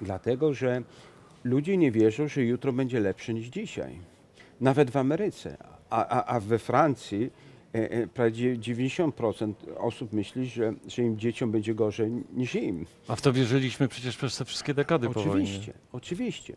Dlatego, 0.00 0.54
że 0.54 0.82
ludzie 1.44 1.76
nie 1.76 1.92
wierzą, 1.92 2.28
że 2.28 2.42
jutro 2.42 2.72
będzie 2.72 3.00
lepsze 3.00 3.34
niż 3.34 3.46
dzisiaj. 3.46 3.98
Nawet 4.60 4.90
w 4.90 4.96
Ameryce. 4.96 5.56
A, 5.90 6.06
a, 6.06 6.24
a 6.34 6.40
we 6.40 6.58
Francji 6.58 7.30
prawie 8.14 8.56
90% 8.56 9.52
osób 9.76 10.12
myśli, 10.12 10.46
że, 10.46 10.72
że 10.88 11.02
im 11.02 11.18
dzieciom 11.18 11.50
będzie 11.50 11.74
gorzej 11.74 12.10
niż 12.34 12.54
im. 12.54 12.86
A 13.08 13.16
w 13.16 13.20
to 13.20 13.32
wierzyliśmy 13.32 13.88
przecież 13.88 14.16
przez 14.16 14.36
te 14.36 14.44
wszystkie 14.44 14.74
dekady 14.74 15.06
po 15.06 15.12
wojnie. 15.12 15.30
Oczywiście, 15.30 15.72
oczywiście. 15.92 16.56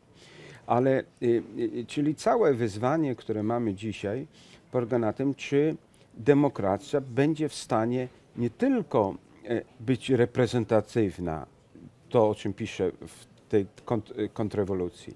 Ale, 0.67 1.03
y, 1.21 1.43
y, 1.57 1.85
czyli 1.88 2.15
całe 2.15 2.53
wyzwanie, 2.53 3.15
które 3.15 3.43
mamy 3.43 3.73
dzisiaj, 3.73 4.27
polega 4.71 4.99
na 4.99 5.13
tym, 5.13 5.35
czy 5.35 5.75
demokracja 6.17 7.01
będzie 7.01 7.49
w 7.49 7.55
stanie 7.55 8.07
nie 8.38 8.49
tylko 8.49 9.15
e, 9.45 9.61
być 9.79 10.09
reprezentatywna, 10.09 11.45
to 12.09 12.29
o 12.29 12.35
czym 12.35 12.53
piszę 12.53 12.91
w 13.07 13.25
tej 13.49 13.65
kont- 13.85 14.19
y, 14.19 14.29
kontrrewolucji, 14.29 15.13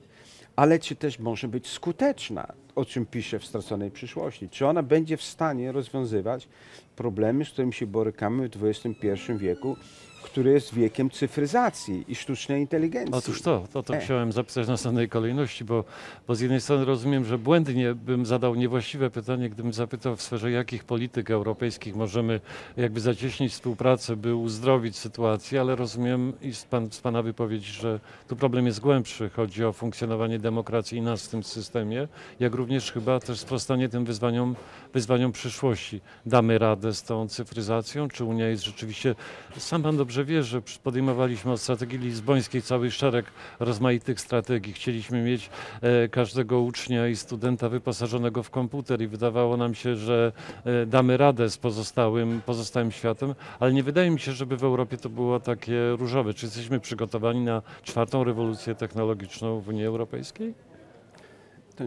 ale 0.56 0.80
czy 0.80 0.96
też 0.96 1.20
może 1.20 1.48
być 1.48 1.68
skuteczna, 1.68 2.54
o 2.76 2.86
czym 2.86 3.06
piszę 3.06 3.40
w 3.40 3.46
Straconej 3.46 3.92
Przyszłości. 3.92 4.50
Czy 4.50 4.68
ona 4.68 4.84
będzie 4.84 5.18
w 5.18 5.24
stanie 5.24 5.72
rozwiązywać 5.72 6.48
problemy, 6.96 7.46
z 7.46 7.50
którymi 7.50 7.74
się 7.74 7.88
borykamy 7.88 8.50
w 8.50 8.64
XXI 8.64 9.34
wieku, 9.38 9.76
który 10.24 10.52
jest 10.52 10.74
wiekiem 10.74 11.10
cyfryzacji 11.10 12.06
i 12.08 12.16
sztucznej 12.16 12.62
inteligencji. 12.62 13.14
Otóż 13.14 13.42
to, 13.42 13.64
to, 13.74 13.84
to 13.84 13.96
E. 13.96 14.00
chciałem 14.00 14.32
zapisać 14.32 14.66
w 14.66 14.70
następnej 14.70 15.10
kolejności, 15.10 15.66
bo, 15.66 15.84
bo 16.28 16.36
z 16.36 16.40
jednej 16.40 16.62
strony 16.62 16.86
rozumiem, 16.86 17.26
że 17.26 17.38
błędnie 17.38 17.96
bym 17.96 18.26
zadał 18.26 18.56
niewłaściwe 18.56 19.10
pytanie, 19.10 19.50
gdybym 19.50 19.74
zapytał 19.74 20.16
w 20.16 20.22
sferze 20.22 20.52
jakich 20.52 20.84
polityk 20.84 21.32
europejskich 21.32 21.96
możemy 21.96 22.40
jakby 22.78 23.00
zacieśnić 23.00 23.52
współpracę, 23.54 24.16
by 24.16 24.36
uzdrowić 24.36 24.98
sytuację, 24.98 25.62
ale 25.62 25.76
rozumiem 25.76 26.34
i 26.42 26.54
z, 26.54 26.64
pan, 26.64 26.92
z 26.92 27.02
Pana 27.02 27.22
wypowiedzi, 27.22 27.72
że 27.72 28.00
tu 28.28 28.36
problem 28.36 28.66
jest 28.66 28.80
głębszy. 28.80 29.30
Chodzi 29.30 29.66
o 29.66 29.74
funkcjonowanie 29.74 30.40
demokracji 30.40 30.98
i 30.98 31.02
nas 31.02 31.26
w 31.26 31.30
tym 31.30 31.44
systemie, 31.44 32.08
jak 32.40 32.56
również 32.56 32.92
chyba 32.92 33.20
też 33.20 33.40
sprostanie 33.40 33.90
tym 33.90 34.06
wyzwaniom, 34.06 34.56
wyzwaniom 34.94 35.32
przyszłości. 35.32 36.02
Damy 36.26 36.58
radę 36.58 36.94
z 36.94 37.04
tą 37.04 37.28
cyfryzacją? 37.28 38.08
Czy 38.10 38.24
Unia 38.24 38.48
jest 38.48 38.64
rzeczywiście... 38.64 39.16
Sam 39.58 39.84
Pan 39.84 39.98
dobrze 39.98 40.13
wie, 40.26 40.44
że 40.44 40.62
przy- 40.62 40.80
podejmowaliśmy 40.80 41.52
od 41.52 41.60
strategii 41.62 41.98
lizbońskiej 42.00 42.62
cały 42.62 42.92
szereg 42.92 43.26
rozmaitych 43.60 44.20
strategii. 44.20 44.74
Chcieliśmy 44.74 45.22
mieć 45.24 45.50
e, 45.82 46.08
każdego 46.10 46.62
ucznia 46.62 47.08
i 47.08 47.16
studenta 47.16 47.70
wyposażonego 47.70 48.44
w 48.44 48.50
komputer 48.50 49.02
i 49.02 49.08
wydawało 49.08 49.58
nam 49.58 49.76
się, 49.76 49.96
że 49.96 50.32
e, 50.66 50.86
damy 50.86 51.18
radę 51.18 51.50
z 51.50 51.58
pozostałym, 51.58 52.42
pozostałym 52.46 52.92
światem, 52.92 53.36
ale 53.60 53.74
nie 53.74 53.84
wydaje 53.84 54.12
mi 54.12 54.20
się, 54.20 54.32
żeby 54.32 54.58
w 54.58 54.64
Europie 54.64 54.98
to 54.98 55.10
było 55.10 55.40
takie 55.40 55.92
różowe. 55.92 56.34
Czy 56.34 56.46
jesteśmy 56.46 56.80
przygotowani 56.80 57.42
na 57.42 57.62
czwartą 57.84 58.24
rewolucję 58.24 58.76
technologiczną 58.76 59.60
w 59.60 59.68
Unii 59.68 59.86
Europejskiej? 59.86 60.54
To 61.76 61.84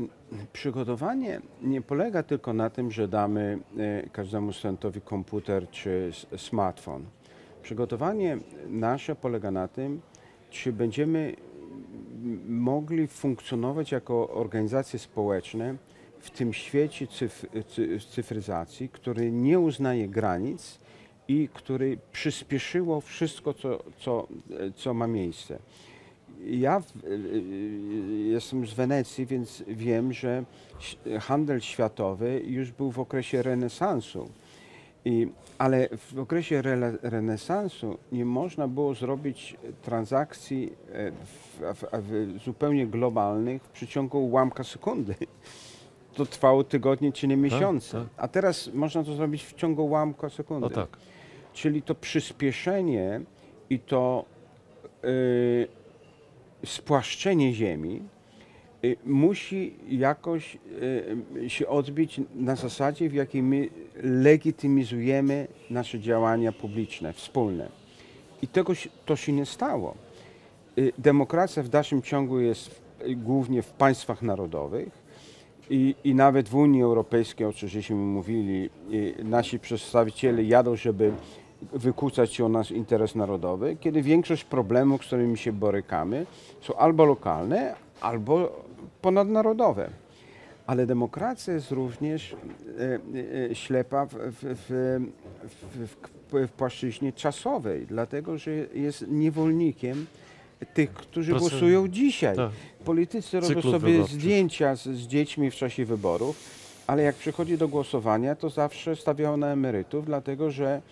przygotowanie 0.52 1.40
nie 1.62 1.82
polega 1.82 2.22
tylko 2.22 2.52
na 2.52 2.70
tym, 2.70 2.90
że 2.90 3.08
damy 3.08 3.58
e, 3.78 4.08
każdemu 4.10 4.52
studentowi 4.52 5.00
komputer 5.00 5.70
czy 5.70 6.10
smartfon. 6.36 7.04
Przygotowanie 7.66 8.38
nasze 8.68 9.14
polega 9.16 9.50
na 9.50 9.68
tym, 9.68 10.00
czy 10.50 10.72
będziemy 10.72 11.36
mogli 12.48 13.06
funkcjonować 13.06 13.92
jako 13.92 14.30
organizacje 14.30 14.98
społeczne 14.98 15.76
w 16.18 16.30
tym 16.30 16.52
świecie 16.52 17.06
cyf, 17.06 17.46
cy, 17.68 18.00
cyfryzacji, 18.10 18.88
który 18.88 19.32
nie 19.32 19.60
uznaje 19.60 20.08
granic 20.08 20.78
i 21.28 21.48
który 21.54 21.98
przyspieszyło 22.12 23.00
wszystko, 23.00 23.54
co, 23.54 23.82
co, 23.98 24.26
co 24.76 24.94
ma 24.94 25.06
miejsce. 25.06 25.58
Ja 26.44 26.82
y, 27.04 27.08
y, 27.08 27.18
jestem 28.26 28.66
z 28.66 28.74
Wenecji, 28.74 29.26
więc 29.26 29.64
wiem, 29.66 30.12
że 30.12 30.44
handel 31.20 31.60
światowy 31.60 32.42
już 32.46 32.72
był 32.72 32.90
w 32.90 32.98
okresie 32.98 33.42
renesansu. 33.42 34.28
I, 35.06 35.28
ale 35.58 35.88
w 35.96 36.18
okresie 36.18 36.62
rele, 36.62 36.98
renesansu 37.02 37.98
nie 38.12 38.24
można 38.24 38.68
było 38.68 38.94
zrobić 38.94 39.56
transakcji 39.82 40.72
e, 40.92 41.12
w, 41.12 41.60
w, 41.74 41.84
w 41.92 42.42
zupełnie 42.44 42.86
globalnych 42.86 43.62
w 43.62 43.68
przeciągu 43.68 44.26
ułamka 44.26 44.64
sekundy. 44.64 45.14
To 46.14 46.26
trwało 46.26 46.64
tygodnie 46.64 47.12
czy 47.12 47.28
nie 47.28 47.36
miesiące. 47.36 47.98
tak. 47.98 48.08
A 48.16 48.28
teraz 48.28 48.70
można 48.74 49.04
to 49.04 49.14
zrobić 49.14 49.44
w 49.44 49.54
ciągu 49.54 49.86
ułamka 49.86 50.30
sekundy. 50.30 50.66
O 50.66 50.70
tak. 50.70 50.88
Czyli 51.52 51.82
to 51.82 51.94
przyspieszenie 51.94 53.20
i 53.70 53.78
to 53.78 54.24
y, 55.04 55.68
spłaszczenie 56.64 57.54
Ziemi 57.54 58.02
musi 59.04 59.74
jakoś 59.88 60.58
y, 61.44 61.50
się 61.50 61.68
odbić 61.68 62.20
na 62.34 62.56
zasadzie, 62.56 63.08
w 63.08 63.14
jakiej 63.14 63.42
my 63.42 63.68
legitymizujemy 64.02 65.48
nasze 65.70 66.00
działania 66.00 66.52
publiczne, 66.52 67.12
wspólne. 67.12 67.68
I 68.42 68.48
tego 68.48 68.72
to 69.06 69.16
się 69.16 69.32
nie 69.32 69.46
stało. 69.46 69.94
Y, 70.78 70.92
Demokracja 70.98 71.62
w 71.62 71.68
dalszym 71.68 72.02
ciągu 72.02 72.40
jest 72.40 72.80
głównie 73.16 73.62
w 73.62 73.70
państwach 73.70 74.22
narodowych 74.22 75.06
i, 75.70 75.94
i 76.04 76.14
nawet 76.14 76.48
w 76.48 76.54
Unii 76.54 76.82
Europejskiej, 76.82 77.46
o 77.46 77.52
czym 77.52 77.68
żeśmy 77.68 77.96
mówili, 77.96 78.70
y, 78.92 79.24
nasi 79.24 79.58
przedstawiciele 79.58 80.44
jadą, 80.44 80.76
żeby 80.76 81.12
wykłócać 81.72 82.34
się 82.34 82.44
o 82.44 82.48
nasz 82.48 82.70
interes 82.70 83.14
narodowy, 83.14 83.76
kiedy 83.80 84.02
większość 84.02 84.44
problemów, 84.44 85.02
z 85.04 85.06
którymi 85.06 85.38
się 85.38 85.52
borykamy, 85.52 86.26
są 86.60 86.76
albo 86.76 87.04
lokalne, 87.04 87.74
albo 88.00 88.64
ponadnarodowe. 89.06 89.90
Ale 90.66 90.86
demokracja 90.86 91.54
jest 91.54 91.70
również 91.70 92.32
e, 92.32 92.98
e, 93.50 93.54
ślepa 93.54 94.06
w, 94.06 94.12
w, 94.12 94.44
w, 95.44 95.96
w, 96.32 96.50
płaszczyźnie 96.50 97.12
czasowej, 97.12 97.86
dlatego 97.86 98.38
że 98.38 98.50
jest 98.74 99.04
niewolnikiem 99.08 100.06
tych, 100.74 100.92
którzy 100.92 101.32
Proces- 101.32 101.38
głosują 101.38 101.88
dzisiaj. 101.88 102.36
Tak. 102.36 102.50
Politycy 102.84 103.40
robią 103.40 103.54
Cyklów 103.54 103.74
sobie 103.74 104.04
zdjęcia 104.04 104.76
z, 104.76 104.82
z 104.82 105.00
dziećmi 105.06 105.50
w 105.50 105.54
czasie 105.54 105.84
wyborów, 105.84 106.36
ale 106.86 107.02
jak 107.02 107.16
przychodzi 107.16 107.58
do 107.58 107.68
głosowania, 107.68 108.34
to 108.34 108.50
zawsze 108.50 108.96
stawiają 108.96 109.36
na 109.36 109.46
emerytów, 109.46 110.06
dlatego 110.06 110.50
że, 110.50 110.82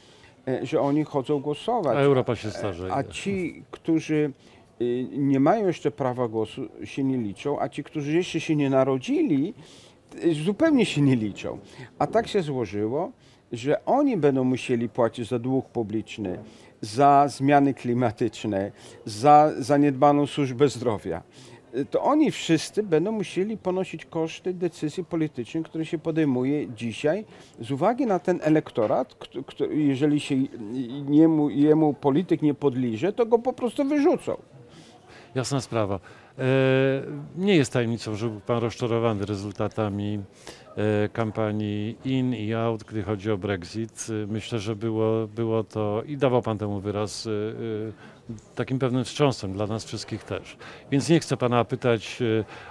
e, 0.49 0.67
że 0.67 0.81
oni 0.81 1.05
chodzą 1.05 1.37
A 1.37 1.41
głosować. 1.41 1.99
Europa 1.99 2.37
się 2.37 2.51
starzeje. 2.51 2.93
A 2.93 3.03
ci, 3.03 3.63
którzy 3.71 4.33
nie 5.13 5.41
mają 5.41 5.67
jeszcze 5.67 5.91
prawa 5.91 6.29
głosu, 6.29 6.69
się 6.85 7.05
nie 7.05 7.19
liczą, 7.19 7.61
a 7.61 7.69
ci, 7.69 7.85
którzy 7.85 8.17
jeszcze 8.17 8.41
się 8.41 8.57
nie 8.57 8.71
narodzili, 8.71 9.55
y, 10.25 10.35
zupełnie 10.35 10.87
się 10.87 11.01
nie 11.01 11.17
liczą. 11.17 11.59
A 11.99 12.07
tak 12.07 12.29
się 12.29 12.43
złożyło, 12.43 13.13
że 13.53 13.85
oni 13.85 14.17
będą 14.17 14.45
musieli 14.45 14.89
płacić 14.89 15.29
za 15.29 15.39
dług 15.39 15.67
publiczny, 15.67 16.39
za 16.81 17.29
zmiany 17.29 17.75
klimatyczne, 17.75 18.73
za 19.05 19.53
zaniedbaną 19.59 20.27
służbę 20.27 20.69
zdrowia. 20.69 21.23
Y, 21.77 21.85
To 21.85 22.03
oni 22.03 22.31
wszyscy 22.31 22.83
będą 22.83 23.13
musieli 23.13 23.57
ponosić 23.57 24.05
koszty 24.05 24.55
decyzji 24.55 25.05
politycznych, 25.05 25.65
które 25.65 25.85
się 25.87 25.99
podejmuje 25.99 26.69
dzisiaj 26.69 27.25
z 27.61 27.71
uwagi 27.71 28.07
na 28.07 28.19
ten 28.19 28.41
elektorat, 28.43 29.15
kto- 29.15 29.43
kto- 29.45 29.65
jeżeli 29.67 30.21
się 30.21 30.35
jemu, 31.11 31.51
jemu 31.51 31.95
polityk 31.95 32.43
nie 32.43 32.55
podliże, 32.55 33.13
to 33.13 33.27
go 33.27 33.39
po 33.39 33.53
prostu 33.53 33.85
wyrzucą. 33.85 34.37
Jasna 35.35 35.61
sprawa. 35.61 36.01
E, 36.39 36.43
nie 37.37 37.57
jest 37.57 37.73
tajemnicą, 37.73 38.15
że 38.15 38.29
był 38.29 38.41
Pan 38.41 38.59
rozczarowany 38.59 39.27
rezultatami 39.27 40.19
e, 40.77 41.09
kampanii 41.09 41.97
in 42.05 42.35
i 42.35 42.55
out, 42.55 42.85
gdy 42.85 43.03
chodzi 43.03 43.31
o 43.31 43.39
Brexit. 43.39 44.07
E, 44.11 44.27
myślę, 44.27 44.59
że 44.59 44.77
było, 44.77 45.27
było 45.27 45.65
to 45.65 46.03
i 46.07 46.17
dawał 46.17 46.43
Pan 46.43 46.59
temu 46.59 46.81
wyraz 46.81 47.29
takim 48.55 48.79
pewnym 48.79 49.05
wstrząsem 49.05 49.53
dla 49.53 49.67
nas 49.67 49.85
wszystkich 49.85 50.25
też. 50.25 50.57
Więc 50.91 51.09
nie 51.09 51.21
chcę 51.21 51.37
Pana 51.37 51.65
pytać 51.65 52.19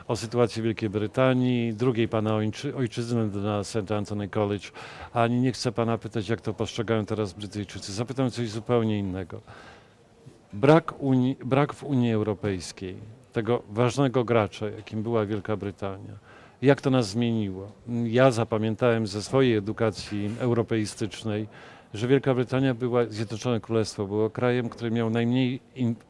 o 0.08 0.15
sytuację 0.15 0.63
Wielkiej 0.63 0.89
Brytanii, 0.89 1.73
drugiej 1.73 2.08
Pana 2.08 2.39
ojczyzny 2.76 3.26
na 3.26 3.63
St. 3.63 3.91
Anthony 3.91 4.30
College, 4.30 4.67
ani 5.13 5.41
nie 5.41 5.52
chcę 5.52 5.71
Pana 5.71 5.97
pytać, 5.97 6.30
jak 6.30 6.41
to 6.41 6.54
postrzegają 6.54 7.06
teraz 7.06 7.34
Brytyjczycy. 7.34 7.93
Zapytam 7.93 8.32
coś 8.32 8.49
zupełnie 8.49 8.99
innego. 8.99 9.41
Brak, 10.53 10.93
Unii, 10.99 11.37
brak 11.45 11.73
w 11.73 11.83
Unii 11.83 12.13
Europejskiej 12.13 12.95
tego 13.31 13.63
ważnego 13.69 14.23
gracza, 14.23 14.69
jakim 14.69 15.03
była 15.03 15.25
Wielka 15.25 15.57
Brytania. 15.57 16.13
Jak 16.61 16.81
to 16.81 16.89
nas 16.89 17.07
zmieniło? 17.07 17.71
Ja 18.05 18.31
zapamiętałem 18.31 19.07
ze 19.07 19.23
swojej 19.23 19.55
edukacji 19.55 20.35
europeistycznej, 20.39 21.47
że 21.93 22.08
Wielka 22.08 22.34
Brytania 22.34 22.73
była, 22.73 23.06
Zjednoczone 23.06 23.60
Królestwo 23.60 24.06
było 24.06 24.29
krajem, 24.29 24.69
który 24.69 24.91
miał 24.91 25.10
najmniej 25.10 25.60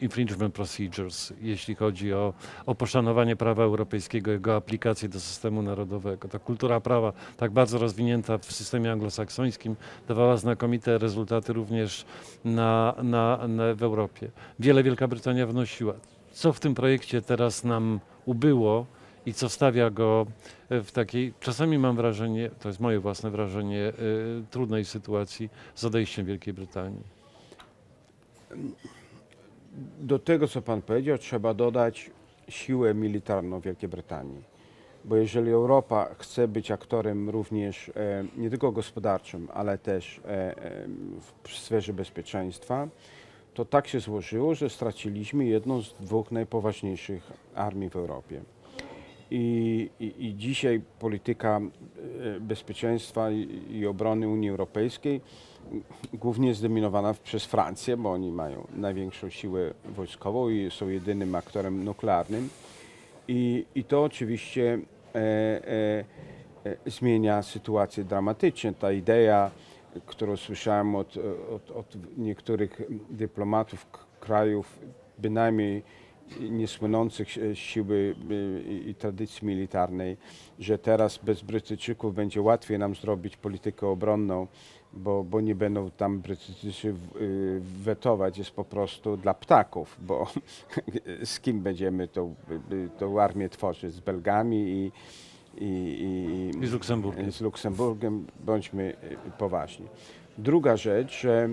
infringement 0.02 0.56
procedures, 0.56 1.34
jeśli 1.42 1.76
chodzi 1.76 2.14
o, 2.14 2.34
o 2.66 2.76
poszanowanie 2.76 3.36
prawa 3.36 3.64
europejskiego, 3.64 4.32
jego 4.32 4.56
aplikację 4.56 5.10
do 5.10 5.20
systemu 5.20 5.62
narodowego. 5.62 6.28
Ta 6.28 6.40
kultura 6.40 6.80
prawa, 6.80 7.14
tak 7.38 7.52
bardzo 7.52 7.78
rozwinięta 7.78 8.38
w 8.38 8.46
systemie 8.46 8.92
anglosaksońskim, 8.92 9.76
dawała 10.08 10.38
znakomite 10.38 10.98
rezultaty 10.98 11.54
również 11.54 12.06
na, 12.46 12.96
na, 13.04 13.48
na, 13.48 13.76
w 13.76 13.84
Europie. 13.84 14.32
Wiele 14.60 14.84
Wielka 14.84 15.08
Brytania 15.08 15.48
wnosiła 15.48 15.94
co 16.34 16.54
w 16.54 16.60
tym 16.60 16.76
projekcie 16.76 17.22
teraz 17.22 17.64
nam 17.64 18.00
ubyło 18.26 18.86
i 19.26 19.34
co 19.34 19.50
stawia 19.50 19.90
go 19.90 20.26
w 20.70 20.92
takiej, 20.92 21.34
czasami 21.40 21.78
mam 21.78 21.96
wrażenie, 21.96 22.50
to 22.60 22.70
jest 22.70 22.80
moje 22.80 23.00
własne 23.00 23.30
wrażenie, 23.30 23.80
y, 23.80 23.94
trudnej 24.52 24.86
sytuacji 24.86 25.50
z 25.76 25.86
odejściem 25.86 26.26
Wielkiej 26.26 26.54
Brytanii. 26.54 27.04
Do 30.00 30.20
tego, 30.20 30.48
co 30.48 30.62
Pan 30.62 30.82
powiedział, 30.82 31.18
trzeba 31.18 31.54
dodać 31.54 32.12
siłę 32.50 32.94
militarną 32.94 33.60
Wielkiej 33.60 33.90
Brytanii. 33.90 34.54
Bo 35.06 35.16
jeżeli 35.16 35.52
Europa 35.52 36.16
chce 36.20 36.48
być 36.48 36.72
aktorem 36.72 37.30
również 37.30 37.90
e, 37.90 38.26
nie 38.38 38.50
tylko 38.50 38.72
gospodarczym, 38.72 39.48
ale 39.54 39.78
też 39.78 40.22
e, 40.26 40.30
e, 40.30 40.88
w 41.44 41.52
sferze 41.58 41.94
bezpieczeństwa, 41.94 42.88
to 43.54 43.66
tak 43.66 43.88
się 43.88 44.00
złożyło, 44.00 44.56
że 44.56 44.70
straciliśmy 44.70 45.46
jedną 45.46 45.82
z 45.82 45.94
dwóch 45.94 46.32
najpoważniejszych 46.32 47.32
armii 47.56 47.90
w 47.90 47.96
Europie. 47.96 48.42
I, 49.36 49.90
i, 50.00 50.26
i 50.28 50.36
dzisiaj 50.36 50.82
polityka 51.00 51.62
e, 52.36 52.40
bezpieczeństwa 52.40 53.32
i, 53.32 53.86
obrony 53.86 54.28
Unii 54.28 54.50
Europejskiej 54.50 55.22
głównie 56.14 56.48
jest 56.48 56.60
zdominowana 56.60 57.14
przez 57.24 57.46
Francję, 57.46 57.98
bo 57.98 58.12
oni 58.12 58.32
mają 58.32 58.68
największą 58.76 59.30
siłę 59.30 59.74
wojskową 59.86 60.50
i 60.50 60.72
są 60.72 60.90
jedynym 60.90 61.36
aktorem 61.36 61.84
nuklearnym. 61.84 62.50
I, 63.28 63.66
i 63.76 63.84
to 63.84 64.04
oczywiście 64.04 64.80
e, 65.16 65.20
e, 65.20 66.04
e 66.66 66.78
zmienia 66.86 67.42
sytuację 67.42 68.04
dramatycznie. 68.04 68.74
Ta 68.74 68.92
idea 68.92 69.52
którą 70.06 70.38
słyszałem 70.38 70.96
od, 70.96 71.18
od, 71.52 71.72
od 71.72 72.18
niektórych 72.18 72.82
dyplomatów 73.10 73.88
krajów, 74.20 74.80
bynajmniej 75.18 75.84
niesłynących 76.40 77.28
siły 77.54 78.16
i 78.86 78.96
tradycji 78.96 79.48
militarnej, 79.48 80.18
że 80.60 80.78
teraz 80.78 81.18
bez 81.18 81.42
Brytyjczyków 81.42 82.16
będzie 82.16 82.42
łatwiej 82.42 82.80
nam 82.80 82.96
zrobić 82.96 83.38
politykę 83.38 83.88
obronną, 83.88 84.48
bo, 84.94 85.24
bo 85.24 85.42
nie 85.42 85.56
będą 85.56 85.92
tam 85.92 86.20
Brytyjczycy 86.20 86.96
y, 87.22 87.62
wetować, 87.84 88.38
jest 88.38 88.52
po 88.52 88.64
prostu 88.64 89.18
dla 89.18 89.34
ptaków, 89.34 89.98
bo 90.02 90.28
z 91.24 91.40
kim 91.40 91.62
będziemy 91.62 92.08
tą, 92.08 92.36
tą 92.98 93.22
armię 93.22 93.50
tworzyć? 93.50 93.94
Z 93.94 94.00
Belgami 94.00 94.58
i, 94.58 94.92
i, 95.58 95.66
i, 95.66 96.64
I 96.64 96.68
z 96.68 96.74
Luksemburgiem. 96.74 97.32
Z 97.32 97.42
Luksemburgiem, 97.42 98.26
bądźmy 98.46 98.94
poważni. 99.38 99.86
Druga 100.38 100.78
rzecz, 100.78 101.22
że 101.22 101.50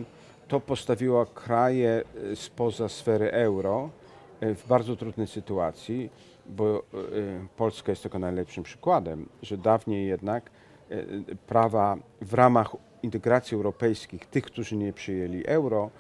to 0.49 0.61
postawiło 0.61 1.27
kraje 1.27 2.03
spoza 2.35 2.89
sfery 2.89 3.33
euro 3.33 3.91
w 4.41 4.69
bardzo 4.69 4.97
trudnej 4.97 5.27
sytuacji, 5.27 6.11
bo 6.47 6.83
Polska 7.57 7.93
jest 7.93 8.03
tego 8.03 8.19
najlepszym 8.19 8.65
przykładem, 8.65 9.29
że 9.43 9.59
dawniej 9.59 10.07
jednak 10.07 10.51
prawa 11.47 11.97
w 12.21 12.35
ramach 12.35 12.77
integracji 13.03 13.55
europejskich 13.55 14.27
tych, 14.27 14.45
którzy 14.45 14.77
nie 14.77 14.93
przyjęli 14.93 15.47
euro, 15.47 15.91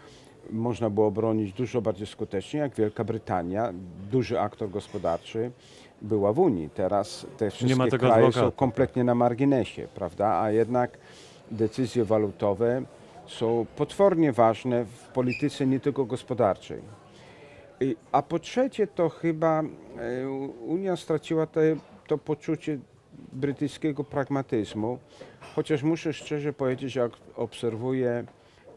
można 0.50 0.90
było 0.90 1.10
bronić 1.10 1.52
dużo 1.52 1.82
bardziej 1.82 2.06
skutecznie, 2.06 2.60
jak 2.60 2.74
Wielka 2.74 3.04
Brytania, 3.04 3.72
duży 4.10 4.40
aktor 4.40 4.70
gospodarczy, 4.70 5.50
była 6.02 6.32
w 6.32 6.38
Unii. 6.38 6.70
Teraz 6.70 7.26
te 7.36 7.50
wszystkie 7.50 7.98
kraje 7.98 8.14
adwokata. 8.14 8.40
są 8.40 8.50
kompletnie 8.50 9.04
na 9.04 9.14
marginesie, 9.14 9.88
prawda? 9.94 10.40
A 10.40 10.50
jednak 10.50 10.98
decyzje 11.50 12.04
walutowe 12.04 12.82
są 13.26 13.66
potwornie 13.76 14.32
ważne 14.32 14.84
w 14.84 15.08
polityce 15.08 15.66
nie 15.66 15.80
tylko 15.80 16.04
gospodarczej. 16.04 16.80
A 18.12 18.22
po 18.22 18.38
trzecie 18.38 18.86
to 18.86 19.08
chyba 19.08 19.62
e, 19.62 20.28
Unia 20.66 20.96
straciła 20.96 21.46
te, 21.46 21.76
to 22.06 22.18
poczucie 22.18 22.78
brytyjskiego 23.32 24.04
pragmatyzmu, 24.04 24.98
chociaż 25.54 25.82
muszę 25.82 26.12
szczerze 26.12 26.52
powiedzieć, 26.52 26.92
że 26.92 27.00
jak 27.00 27.12
obserwuję 27.36 28.24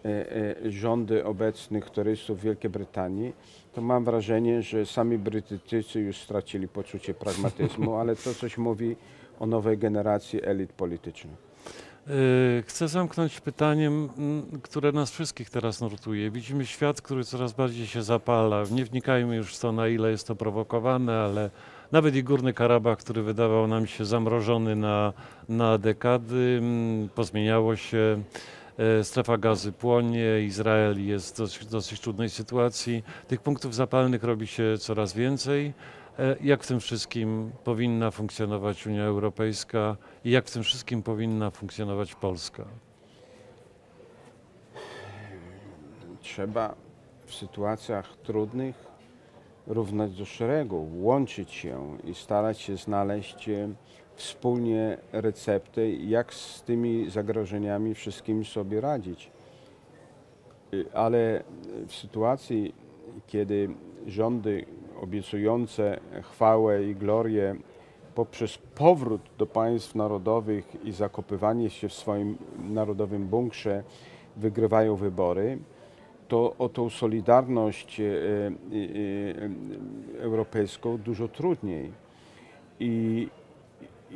E, 0.06 0.36
e, 0.66 0.72
rządy 0.72 1.26
obecnych 1.26 1.90
turystów 1.90 2.40
w 2.40 2.44
Wielkiej 2.44 2.70
Brytanii, 2.70 3.34
to 3.74 3.82
mam 3.82 4.04
wrażenie, 4.04 4.62
że 4.62 4.86
sami 4.86 5.18
Brytyjczycy 5.18 6.00
już 6.00 6.18
stracili 6.18 6.68
poczucie 6.68 7.14
pragmatyzmu, 7.14 7.96
ale 8.00 8.16
to 8.16 8.34
coś 8.34 8.58
mówi 8.58 8.96
o 9.40 9.46
nowej 9.46 9.78
generacji 9.78 10.46
elit 10.46 10.74
politycznych. 10.74 11.53
E, 12.08 12.64
chcę 12.64 12.88
zamknąć 12.88 13.42
pytaniem, 13.42 14.10
które 14.64 14.92
nas 14.92 15.12
wszystkich 15.12 15.50
teraz 15.50 15.82
nurtuje. 15.82 16.32
Widzimy 16.32 16.66
świat, 16.66 17.02
który 17.02 17.24
coraz 17.24 17.54
bardziej 17.54 17.88
się 17.88 18.04
zapala. 18.04 18.64
Nie 18.72 18.86
wnikajmy 18.86 19.36
już 19.36 19.56
w 19.56 19.60
to, 19.60 19.72
na 19.72 19.88
ile 19.88 20.12
jest 20.12 20.28
to 20.28 20.36
prowokowane, 20.36 21.20
ale 21.20 21.50
nawet 21.92 22.16
i 22.16 22.24
Górny 22.24 22.54
Karabach, 22.54 22.98
który 22.98 23.24
wydawał 23.24 23.68
nam 23.68 23.88
się 23.88 24.06
zamrożony 24.06 24.76
na, 24.76 25.14
na 25.50 25.78
dekady, 25.78 26.62
pozmieniało 27.16 27.76
się. 27.76 28.24
E, 28.78 29.04
strefa 29.04 29.38
gazy 29.38 29.72
płonie, 29.72 30.42
Izrael 30.42 31.06
jest 31.06 31.36
w 31.36 31.38
dosyć, 31.38 31.66
dosyć 31.66 32.00
trudnej 32.00 32.30
sytuacji. 32.30 33.04
Tych 33.28 33.42
punktów 33.42 33.76
zapalnych 33.76 34.24
robi 34.24 34.48
się 34.48 34.78
coraz 34.80 35.14
więcej. 35.14 35.74
E, 36.20 36.36
jak 36.42 36.64
w 36.64 36.68
tym 36.68 36.80
wszystkim 36.80 37.52
powinna 37.64 38.12
funkcjonować 38.12 38.88
Unia 38.88 39.04
Europejska 39.04 39.98
i 40.26 40.32
jak 40.32 40.46
w 40.46 40.52
tym 40.52 40.64
wszystkim 40.64 41.04
powinna 41.04 41.52
funkcjonować 41.52 42.16
Polska? 42.16 42.66
Trzeba 46.22 46.76
w 47.26 47.34
sytuacjach 47.34 48.18
trudnych 48.18 48.76
równać 49.68 50.16
do 50.16 50.26
szeregu, 50.26 50.90
łączyć 50.94 51.52
się 51.52 51.98
i 52.04 52.16
starać 52.16 52.60
się 52.60 52.78
znaleźć 52.78 53.50
wspólnie 54.16 54.98
recepty, 55.12 55.92
jak 55.92 56.34
z 56.34 56.62
tymi 56.62 57.10
zagrożeniami 57.10 57.96
wszystkimi 57.96 58.46
sobie 58.46 58.82
radzić. 58.82 59.32
Y, 60.74 60.86
ale 60.94 61.44
w 61.88 61.96
sytuacji, 61.96 62.76
kiedy 63.28 63.70
rządy 64.08 64.66
obiecujące 65.04 66.00
chwałę 66.22 66.84
i 66.84 66.96
glorię 66.96 67.56
poprzez 68.16 68.58
powrót 68.58 69.22
do 69.38 69.46
państw 69.46 69.96
narodowych 69.96 70.86
i 70.86 70.92
zakopywanie 70.92 71.70
się 71.70 71.90
w 71.90 71.94
swoim 71.94 72.38
narodowym 72.70 73.28
bunkrze 73.28 73.84
wygrywają 74.38 74.96
wybory, 74.96 75.58
to 76.28 76.56
o 76.60 76.70
tą 76.70 76.90
solidarność 76.90 78.00
y, 78.00 78.04
y, 78.74 79.50
europejską 80.20 80.98
dużo 80.98 81.28
trudniej. 81.28 81.92
I, 82.80 83.28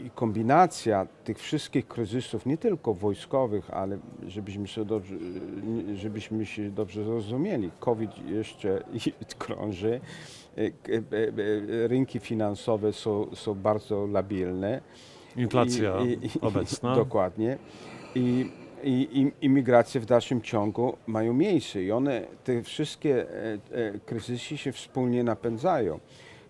i 0.06 0.10
kombinacja 0.10 1.08
tych 1.24 1.40
wszystkich 1.40 1.88
kryzysów, 1.88 2.46
nie 2.46 2.58
tylko 2.58 2.94
wojskowych, 2.94 3.70
ale 3.70 3.98
żebyśmy 4.28 4.68
się 4.68 4.86
dobrze, 4.86 5.16
żebyśmy 5.96 6.46
się 6.46 6.70
dobrze 6.70 7.04
zrozumieli, 7.04 7.72
COVID 7.80 8.12
jeszcze 8.28 8.84
krąży, 9.40 10.00
e, 10.58 10.62
e, 10.62 10.68
e, 10.68 11.88
rynki 11.88 12.20
finansowe 12.20 12.94
są, 12.94 13.36
są 13.36 13.54
bardzo 13.54 14.08
labilne. 14.08 14.82
Inflacja 15.36 16.00
I, 16.02 16.26
i, 16.26 16.42
obecna. 16.42 16.96
Dokładnie. 17.06 17.58
I, 18.16 18.52
i, 18.84 19.32
imigracje 19.42 20.02
w 20.02 20.06
dalszym 20.06 20.42
ciągu 20.42 20.98
mają 21.08 21.34
miejsce 21.34 21.84
i 21.84 21.92
one, 21.92 22.28
te 22.44 22.64
wszystkie 22.64 23.26
kryzysy 24.06 24.58
się 24.58 24.72
wspólnie 24.72 25.24
napędzają. 25.24 26.00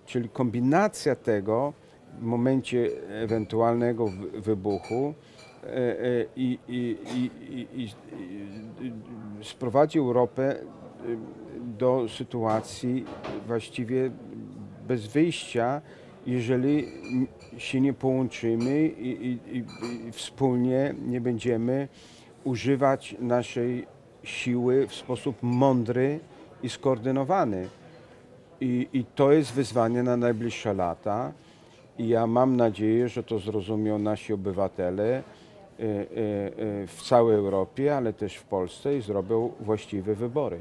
Czyli 0.05 0.29
kombinacja 0.29 1.15
tego 1.15 1.73
momencie 2.21 2.89
ewentualnego 3.10 4.08
wy- 4.08 4.41
wybuchu 4.41 5.13
e, 5.63 5.67
e, 5.67 6.25
i, 6.36 6.60
i, 6.67 6.97
i, 7.15 7.32
i, 7.56 7.82
i, 7.82 7.89
i 8.86 8.93
sprowadzi 9.43 9.99
Europę 9.99 10.56
e, 10.56 10.63
do 11.77 12.06
sytuacji 12.17 13.06
właściwie 13.47 14.12
bez 14.88 15.08
wyjścia, 15.08 15.82
jeżeli 16.25 16.88
się 17.58 17.82
nie 17.82 17.93
połączymy 17.93 18.88
i, 18.88 19.27
i, 19.27 19.58
i 19.58 19.63
wspólnie 20.12 20.95
nie 21.06 21.21
będziemy 21.21 21.88
używać 22.43 23.15
naszej 23.19 23.88
siły 24.23 24.88
w 24.88 24.93
sposób 24.95 25.36
mądry 25.41 26.19
i 26.63 26.69
skoordynowany. 26.69 27.67
I, 28.62 28.88
I 28.93 29.06
to 29.15 29.32
jest 29.32 29.53
wyzwanie 29.53 30.03
na 30.03 30.17
najbliższe 30.17 30.73
lata. 30.73 31.34
I 31.99 32.07
ja 32.07 32.27
mam 32.27 32.55
nadzieję, 32.55 33.10
że 33.10 33.23
to 33.23 33.39
zrozumią 33.39 33.99
nasi 33.99 34.33
obywatele 34.33 35.03
e, 35.03 35.21
e, 35.83 35.86
e, 35.86 36.88
w 36.88 37.01
całej 37.03 37.36
Europie, 37.36 37.97
ale 37.97 38.13
też 38.13 38.36
w 38.36 38.43
Polsce 38.43 38.97
i 38.97 39.01
zrobią 39.01 39.51
właściwe 39.60 40.15
wybory. 40.15 40.60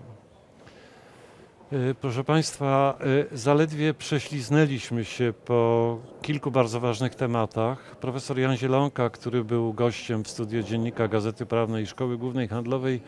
Y, 1.72 1.94
Proszę 2.00 2.24
Państwa, 2.24 2.98
y, 3.32 3.38
zaledwie 3.38 3.94
prześliznęliśmy 3.94 5.04
się 5.04 5.32
po 5.44 5.98
kilku 6.22 6.50
bardzo 6.50 6.80
ważnych 6.80 7.14
tematach. 7.14 7.96
Profesor 7.96 8.38
Jan 8.38 8.56
Zielonka, 8.56 9.10
który 9.10 9.44
był 9.44 9.72
gościem 9.72 10.24
w 10.24 10.28
studiu 10.28 10.62
Dziennika 10.62 11.08
Gazety 11.08 11.46
Prawnej 11.46 11.84
i 11.84 11.86
Szkoły 11.86 12.18
Głównej 12.18 12.48
Handlowej, 12.48 13.00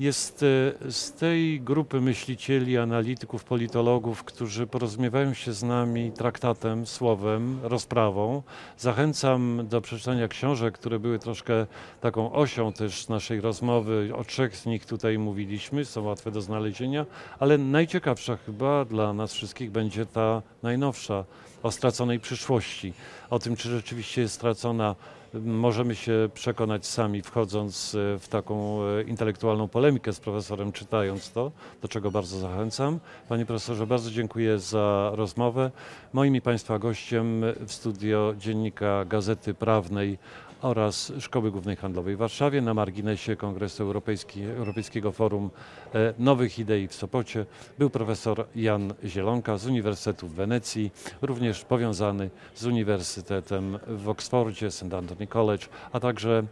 jest 0.00 0.42
y, 0.42 0.74
z 0.92 1.12
tej 1.12 1.60
grupy 1.60 2.00
myślicieli, 2.00 2.78
analityków, 2.78 3.44
politologów, 3.44 4.24
którzy 4.24 4.66
porozumiewają 4.66 5.34
się 5.34 5.52
z 5.52 5.62
nami 5.62 6.12
traktatem, 6.12 6.86
słowem, 6.86 7.58
rozprawą. 7.62 8.42
Zachęcam 8.78 9.68
do 9.68 9.80
przeczytania 9.80 10.28
książek, 10.28 10.74
które 10.74 10.98
były 10.98 11.18
troszkę 11.18 11.66
taką 12.00 12.32
osią 12.32 12.72
też 12.72 13.08
naszej 13.08 13.40
rozmowy. 13.40 14.12
O 14.16 14.24
trzech 14.24 14.56
z 14.56 14.66
nich 14.66 14.86
tutaj 14.86 15.18
mówiliśmy, 15.18 15.84
są 15.84 16.02
łatwe 16.02 16.30
do 16.30 16.40
znalezienia, 16.40 17.06
ale 17.38 17.58
najciekawsza 17.58 18.36
chyba 18.36 18.84
dla 18.84 19.12
nas 19.12 19.32
wszystkich 19.32 19.70
będzie 19.70 20.06
ta 20.06 20.42
najnowsza 20.62 21.24
o 21.62 21.70
straconej 21.70 22.20
przyszłości. 22.20 22.92
O 23.30 23.38
tym, 23.38 23.56
czy 23.56 23.68
rzeczywiście 23.68 24.20
jest 24.20 24.34
stracona, 24.34 24.96
możemy 25.34 25.94
się 25.94 26.28
przekonać 26.34 26.86
sami, 26.86 27.22
wchodząc 27.22 27.94
e, 27.94 28.18
w 28.18 28.28
taką 28.28 28.82
e, 28.82 29.02
intelektualną 29.02 29.68
polemikę 29.68 30.12
z 30.12 30.20
profesorem, 30.20 30.72
czytając 30.72 31.30
to, 31.30 31.52
do 31.82 31.88
czego 31.88 32.10
bardzo 32.10 32.38
zachęcam. 32.38 33.00
Panie 33.28 33.46
profesorze, 33.46 33.86
bardzo 33.86 34.10
dziękuję 34.10 34.58
za 34.58 35.10
rozmowę. 35.14 35.70
Moim 36.12 36.36
i 36.36 36.40
Państwa 36.40 36.78
gościem 36.78 37.42
w 37.66 37.72
studio 37.72 38.34
Dziennika 38.38 39.04
Gazety 39.04 39.54
Prawnej 39.54 40.18
oraz 40.62 41.12
Szkoły 41.18 41.50
Głównej 41.50 41.76
Handlowej 41.76 42.16
w 42.16 42.18
Warszawie 42.18 42.60
na 42.60 42.74
marginesie 42.74 43.36
Kongresu 43.36 43.82
Europejski, 43.82 44.44
Europejskiego 44.44 45.12
Forum 45.12 45.50
e, 45.94 46.14
Nowych 46.18 46.58
Idei 46.58 46.88
w 46.88 46.94
Sopocie 46.94 47.46
był 47.78 47.90
profesor 47.90 48.46
Jan 48.54 48.94
Zielonka 49.04 49.58
z 49.58 49.66
Uniwersytetu 49.66 50.28
w 50.28 50.34
Wenecji, 50.34 50.90
również 51.22 51.64
powiązany 51.64 52.30
z 52.54 52.66
Uniwersytetem 52.66 53.78
w 53.86 54.08
Oksfordzie, 54.08 54.70
St. 54.70 54.94
Anthony 54.94 55.26
College, 55.26 55.66
a 55.92 56.00
także 56.00 56.42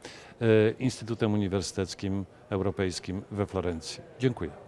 e, 0.40 0.44
Instytutem 0.78 1.34
Uniwersyteckim 1.34 2.24
Europejskim 2.50 3.22
we 3.30 3.46
Florencji. 3.46 4.00
Dziękuję. 4.18 4.67